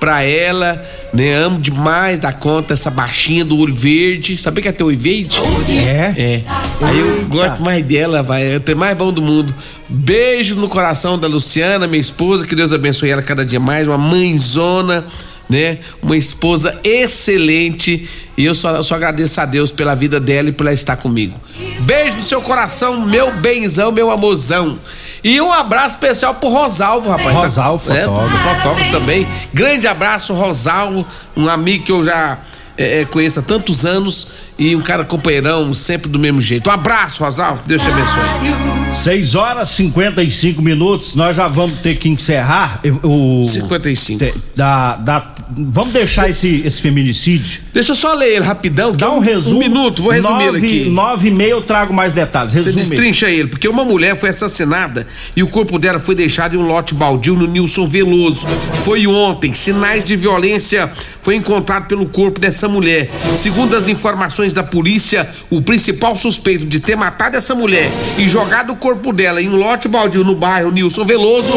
pra 0.05 0.21
ela. 0.21 0.85
Né? 1.11 1.33
Amo 1.33 1.59
demais 1.59 2.19
da 2.19 2.31
conta 2.31 2.75
essa 2.75 2.91
baixinha 2.91 3.43
do 3.43 3.57
olho 3.57 3.73
verde. 3.73 4.37
Sabia 4.37 4.61
que 4.61 4.67
é 4.67 4.71
teu 4.71 4.85
olho 4.85 4.99
verde? 4.99 5.39
É? 5.79 6.13
É. 6.15 6.41
Aí 6.79 6.99
eu 6.99 7.25
gosto 7.25 7.63
mais 7.63 7.83
dela, 7.83 8.21
vai. 8.21 8.53
É 8.53 8.57
o 8.57 8.59
trem 8.59 8.77
mais 8.77 8.95
bom 8.95 9.11
do 9.11 9.23
mundo. 9.23 9.51
Beijo 9.89 10.53
no 10.55 10.69
coração 10.69 11.17
da 11.17 11.27
Luciana, 11.27 11.87
minha 11.87 11.99
esposa. 11.99 12.45
Que 12.45 12.55
Deus 12.55 12.71
abençoe 12.71 13.09
ela 13.09 13.23
cada 13.23 13.43
dia 13.43 13.59
mais. 13.59 13.87
Uma 13.87 13.97
mãezona 13.97 15.03
né? 15.49 15.79
Uma 16.01 16.17
esposa 16.17 16.79
excelente 16.83 18.07
e 18.37 18.45
eu 18.45 18.53
só, 18.53 18.81
só 18.83 18.95
agradeço 18.95 19.39
a 19.39 19.45
Deus 19.45 19.71
pela 19.71 19.95
vida 19.95 20.19
dela 20.19 20.49
e 20.49 20.51
por 20.51 20.65
ela 20.65 20.73
estar 20.73 20.97
comigo. 20.97 21.39
Beijo 21.81 22.17
no 22.17 22.23
seu 22.23 22.41
coração, 22.41 23.05
meu 23.05 23.31
benzão, 23.37 23.91
meu 23.91 24.11
amorzão. 24.11 24.77
E 25.23 25.39
um 25.41 25.51
abraço 25.51 25.95
especial 25.95 26.35
pro 26.35 26.49
Rosalvo, 26.49 27.09
rapaz. 27.09 27.33
Rosalvo, 27.35 27.91
É, 27.91 28.01
fotógrafo. 28.01 28.37
fotógrafo 28.37 28.91
também. 28.91 29.27
Grande 29.53 29.87
abraço, 29.87 30.33
Rosalvo, 30.33 31.05
um 31.35 31.47
amigo 31.47 31.85
que 31.85 31.91
eu 31.91 32.03
já 32.03 32.37
é, 32.77 33.01
é, 33.01 33.05
conheço 33.05 33.39
há 33.39 33.41
tantos 33.41 33.85
anos 33.85 34.27
e 34.57 34.75
um 34.75 34.81
cara 34.81 35.03
companheirão, 35.03 35.73
sempre 35.73 36.09
do 36.09 36.17
mesmo 36.17 36.39
jeito. 36.41 36.69
Um 36.69 36.73
abraço, 36.73 37.23
Rosalvo, 37.23 37.61
que 37.63 37.67
Deus 37.69 37.81
te 37.81 37.87
abençoe. 37.89 38.93
6 38.93 39.35
horas 39.35 39.69
55 39.69 40.61
minutos, 40.61 41.15
nós 41.15 41.35
já 41.35 41.47
vamos 41.47 41.73
ter 41.79 41.95
que 41.97 42.07
encerrar 42.09 42.79
eu- 42.83 42.99
o. 43.03 43.43
55. 43.43 44.19
te- 44.19 44.33
Da, 44.55 44.95
da, 44.95 45.33
vamos 45.49 45.91
deixar 45.91 46.29
esse, 46.29 46.61
esse 46.65 46.81
feminicídio. 46.81 47.61
Deixa 47.73 47.91
eu 47.91 47.95
só 47.95 48.13
ler 48.13 48.35
ele 48.37 48.45
rapidão. 48.45 48.93
Dá 48.93 49.11
um 49.11 49.19
resumo. 49.19 49.57
Um 49.57 49.59
minuto, 49.59 50.01
vou 50.01 50.11
resumir 50.13 50.45
ele 50.47 50.57
aqui. 50.65 50.89
9 50.89 51.27
e 51.27 51.31
meia 51.31 51.49
eu 51.51 51.61
trago 51.61 51.93
mais 51.93 52.13
detalhes. 52.13 52.53
Você 52.53 52.69
Resume. 52.71 52.85
destrincha 52.85 53.29
ele, 53.29 53.49
porque 53.49 53.67
uma 53.67 53.83
mulher 53.83 54.17
foi 54.17 54.29
assassinada 54.29 55.05
e 55.35 55.43
o 55.43 55.47
corpo 55.47 55.77
dela 55.77 55.99
foi 55.99 56.15
deixado 56.15 56.55
em 56.55 56.57
um 56.57 56.65
lote 56.65 56.93
baldio 56.95 57.33
no 57.35 57.45
Nilson 57.47 57.87
Veloso. 57.87 58.47
Foi 58.83 59.05
ontem. 59.07 59.51
Sinais 59.53 60.05
de 60.05 60.15
violência 60.15 60.89
foi 61.21 61.35
encontrado 61.35 61.87
pelo 61.87 62.05
corpo 62.05 62.39
dessa 62.39 62.69
mulher. 62.69 63.09
Segundo 63.35 63.75
as 63.75 63.87
informações 63.89 64.44
da 64.53 64.63
polícia, 64.63 65.27
o 65.49 65.61
principal 65.61 66.15
suspeito 66.15 66.65
de 66.65 66.79
ter 66.79 66.95
matado 66.95 67.37
essa 67.37 67.55
mulher 67.55 67.89
e 68.17 68.27
jogado 68.27 68.73
o 68.73 68.75
corpo 68.75 69.13
dela 69.13 69.41
em 69.41 69.49
um 69.49 69.55
lote 69.55 69.87
baldio 69.87 70.23
no 70.23 70.35
bairro 70.35 70.71
Nilson 70.71 71.05
Veloso 71.05 71.53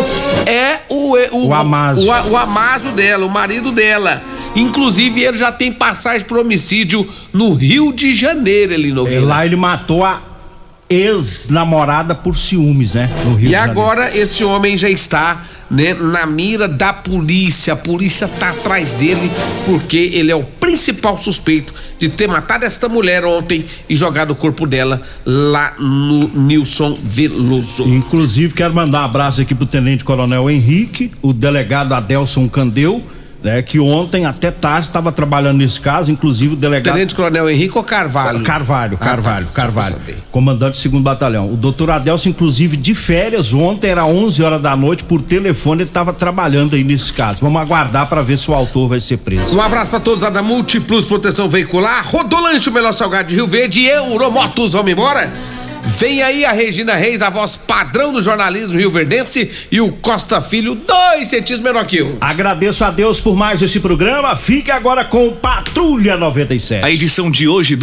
é 0.47 0.81
o 0.89 1.09
o, 1.33 1.49
O 1.49 1.55
Amazo. 1.55 2.07
o, 2.09 2.31
o 2.31 2.37
Amazo 2.37 2.91
dela, 2.93 3.27
o 3.27 3.31
marido 3.31 3.73
dela. 3.73 4.23
Inclusive 4.57 5.23
ele 5.23 5.37
já 5.37 5.53
tem 5.53 5.73
passagem 5.73 6.27
por 6.27 6.39
homicídio 6.39 7.09
no 7.33 7.55
Rio 7.55 7.93
de 7.93 8.13
Janeiro, 8.13 8.73
ele 8.73 8.91
É, 8.91 8.95
Nogueira. 8.95 9.25
Lá 9.25 9.47
ele 9.47 9.57
matou 9.57 10.05
a 10.05 10.21
ex-namorada 10.91 12.15
por 12.15 12.37
ciúmes, 12.37 12.95
né? 12.95 13.11
No 13.25 13.35
Rio 13.35 13.51
E 13.51 13.55
agora 13.55 14.17
esse 14.17 14.43
homem 14.43 14.77
já 14.77 14.89
está 14.89 15.43
né, 15.71 15.93
na 15.95 16.27
mira 16.27 16.67
da 16.67 16.93
polícia. 16.93 17.75
A 17.75 17.77
polícia 17.77 18.27
tá 18.27 18.51
atrás 18.51 18.95
dele 18.95 19.31
porque 19.67 20.11
ele 20.15 20.33
é 20.33 20.37
o 20.37 20.43
principal 20.43 21.19
suspeito 21.19 21.73
de 21.99 22.09
ter 22.09 22.29
matado 22.29 22.65
esta 22.65 22.89
mulher 22.89 23.25
ontem 23.25 23.65
e 23.89 23.97
jogado 23.97 24.31
o 24.31 24.35
corpo 24.35 24.67
dela 24.67 25.01
lá 25.25 25.75
no 25.79 26.29
Nilson 26.29 26.97
Veloso. 27.03 27.85
Inclusive, 27.85 28.55
quero 28.55 28.75
mandar 28.75 29.03
um 29.03 29.05
abraço 29.05 29.41
aqui 29.41 29.55
pro 29.55 29.67
Tenente 29.67 30.05
Coronel 30.05 30.49
Henrique, 30.51 31.11
o 31.21 31.33
delegado 31.33 31.93
Adelson 31.93 32.49
Candeu, 32.49 33.03
né? 33.43 33.63
Que 33.63 33.79
ontem, 33.79 34.25
até 34.25 34.51
tarde, 34.51 34.87
estava 34.89 35.13
trabalhando 35.13 35.59
nesse 35.59 35.81
caso, 35.81 36.11
inclusive 36.11 36.55
o 36.55 36.57
delegado. 36.57 36.95
Tenente 36.95 37.15
Coronel 37.15 37.49
Henrique 37.49 37.77
ou 37.77 37.85
Carvalho? 37.85 38.41
Carvalho, 38.43 38.99
Ah, 39.01 39.05
Carvalho, 39.05 39.47
tá, 39.47 39.53
só 39.53 39.73
pra 39.73 39.83
Carvalho. 39.83 39.97
Comandante 40.31 40.73
do 40.73 40.77
segundo 40.79 41.03
batalhão. 41.03 41.53
O 41.53 41.57
doutor 41.57 41.91
Adelson, 41.91 42.31
inclusive, 42.31 42.77
de 42.77 42.95
férias, 42.95 43.55
ontem 43.55 43.89
era 43.91 44.05
11 44.05 44.43
horas 44.43 44.61
da 44.63 44.77
noite, 44.77 45.05
por 45.05 45.21
telefone, 45.23 45.83
ele 45.83 45.91
estava 45.91 46.13
trabalhando 46.13 46.75
aí 46.75 46.85
nesse 46.85 47.13
caso. 47.13 47.39
Vamos 47.41 47.61
aguardar 47.61 48.07
para 48.09 48.23
ver 48.23 48.37
se 48.37 48.51
o 48.51 48.55
autor 48.55 48.89
vai 48.89 49.01
ser 49.01 49.19
preso. 49.19 49.57
Um 49.57 49.61
abraço 49.61 49.91
pra 49.91 50.01
todos 50.01 50.29
da 50.29 50.43
Multiplus 50.43 51.05
Proteção 51.05 51.49
Veicular, 51.49 52.07
Rodolanche, 52.07 52.69
o 52.69 52.73
melhor 52.73 52.93
salgado 52.93 53.29
de 53.29 53.35
Rio 53.37 53.47
Verde 53.47 53.81
e 53.81 53.89
Euromotos, 53.89 54.73
vamos 54.73 54.91
embora? 54.91 55.33
Vem 55.89 56.23
aí 56.23 56.45
a 56.45 56.53
Regina 56.53 56.95
Reis, 56.95 57.23
a 57.23 57.31
voz 57.31 57.57
padrão 57.57 58.13
do 58.13 58.21
jornalismo 58.21 58.79
rio-verdense 58.79 59.51
e 59.73 59.81
o 59.81 59.91
Costa 59.91 60.41
Filho, 60.41 60.75
dois 60.75 61.29
centímetros 61.29 61.61
menor 61.61 61.87
que 61.87 61.97
eu. 61.97 62.19
Agradeço 62.21 62.85
a 62.85 62.91
Deus 62.91 63.19
por 63.21 63.35
mais 63.35 63.63
esse 63.63 63.81
programa. 63.81 64.37
Fique 64.37 64.71
agora 64.71 65.03
com 65.03 65.33
Patrulha 65.33 66.17
97. 66.17 66.85
A 66.85 66.91
edição 66.91 67.31
de 67.31 67.49
hoje 67.49 67.75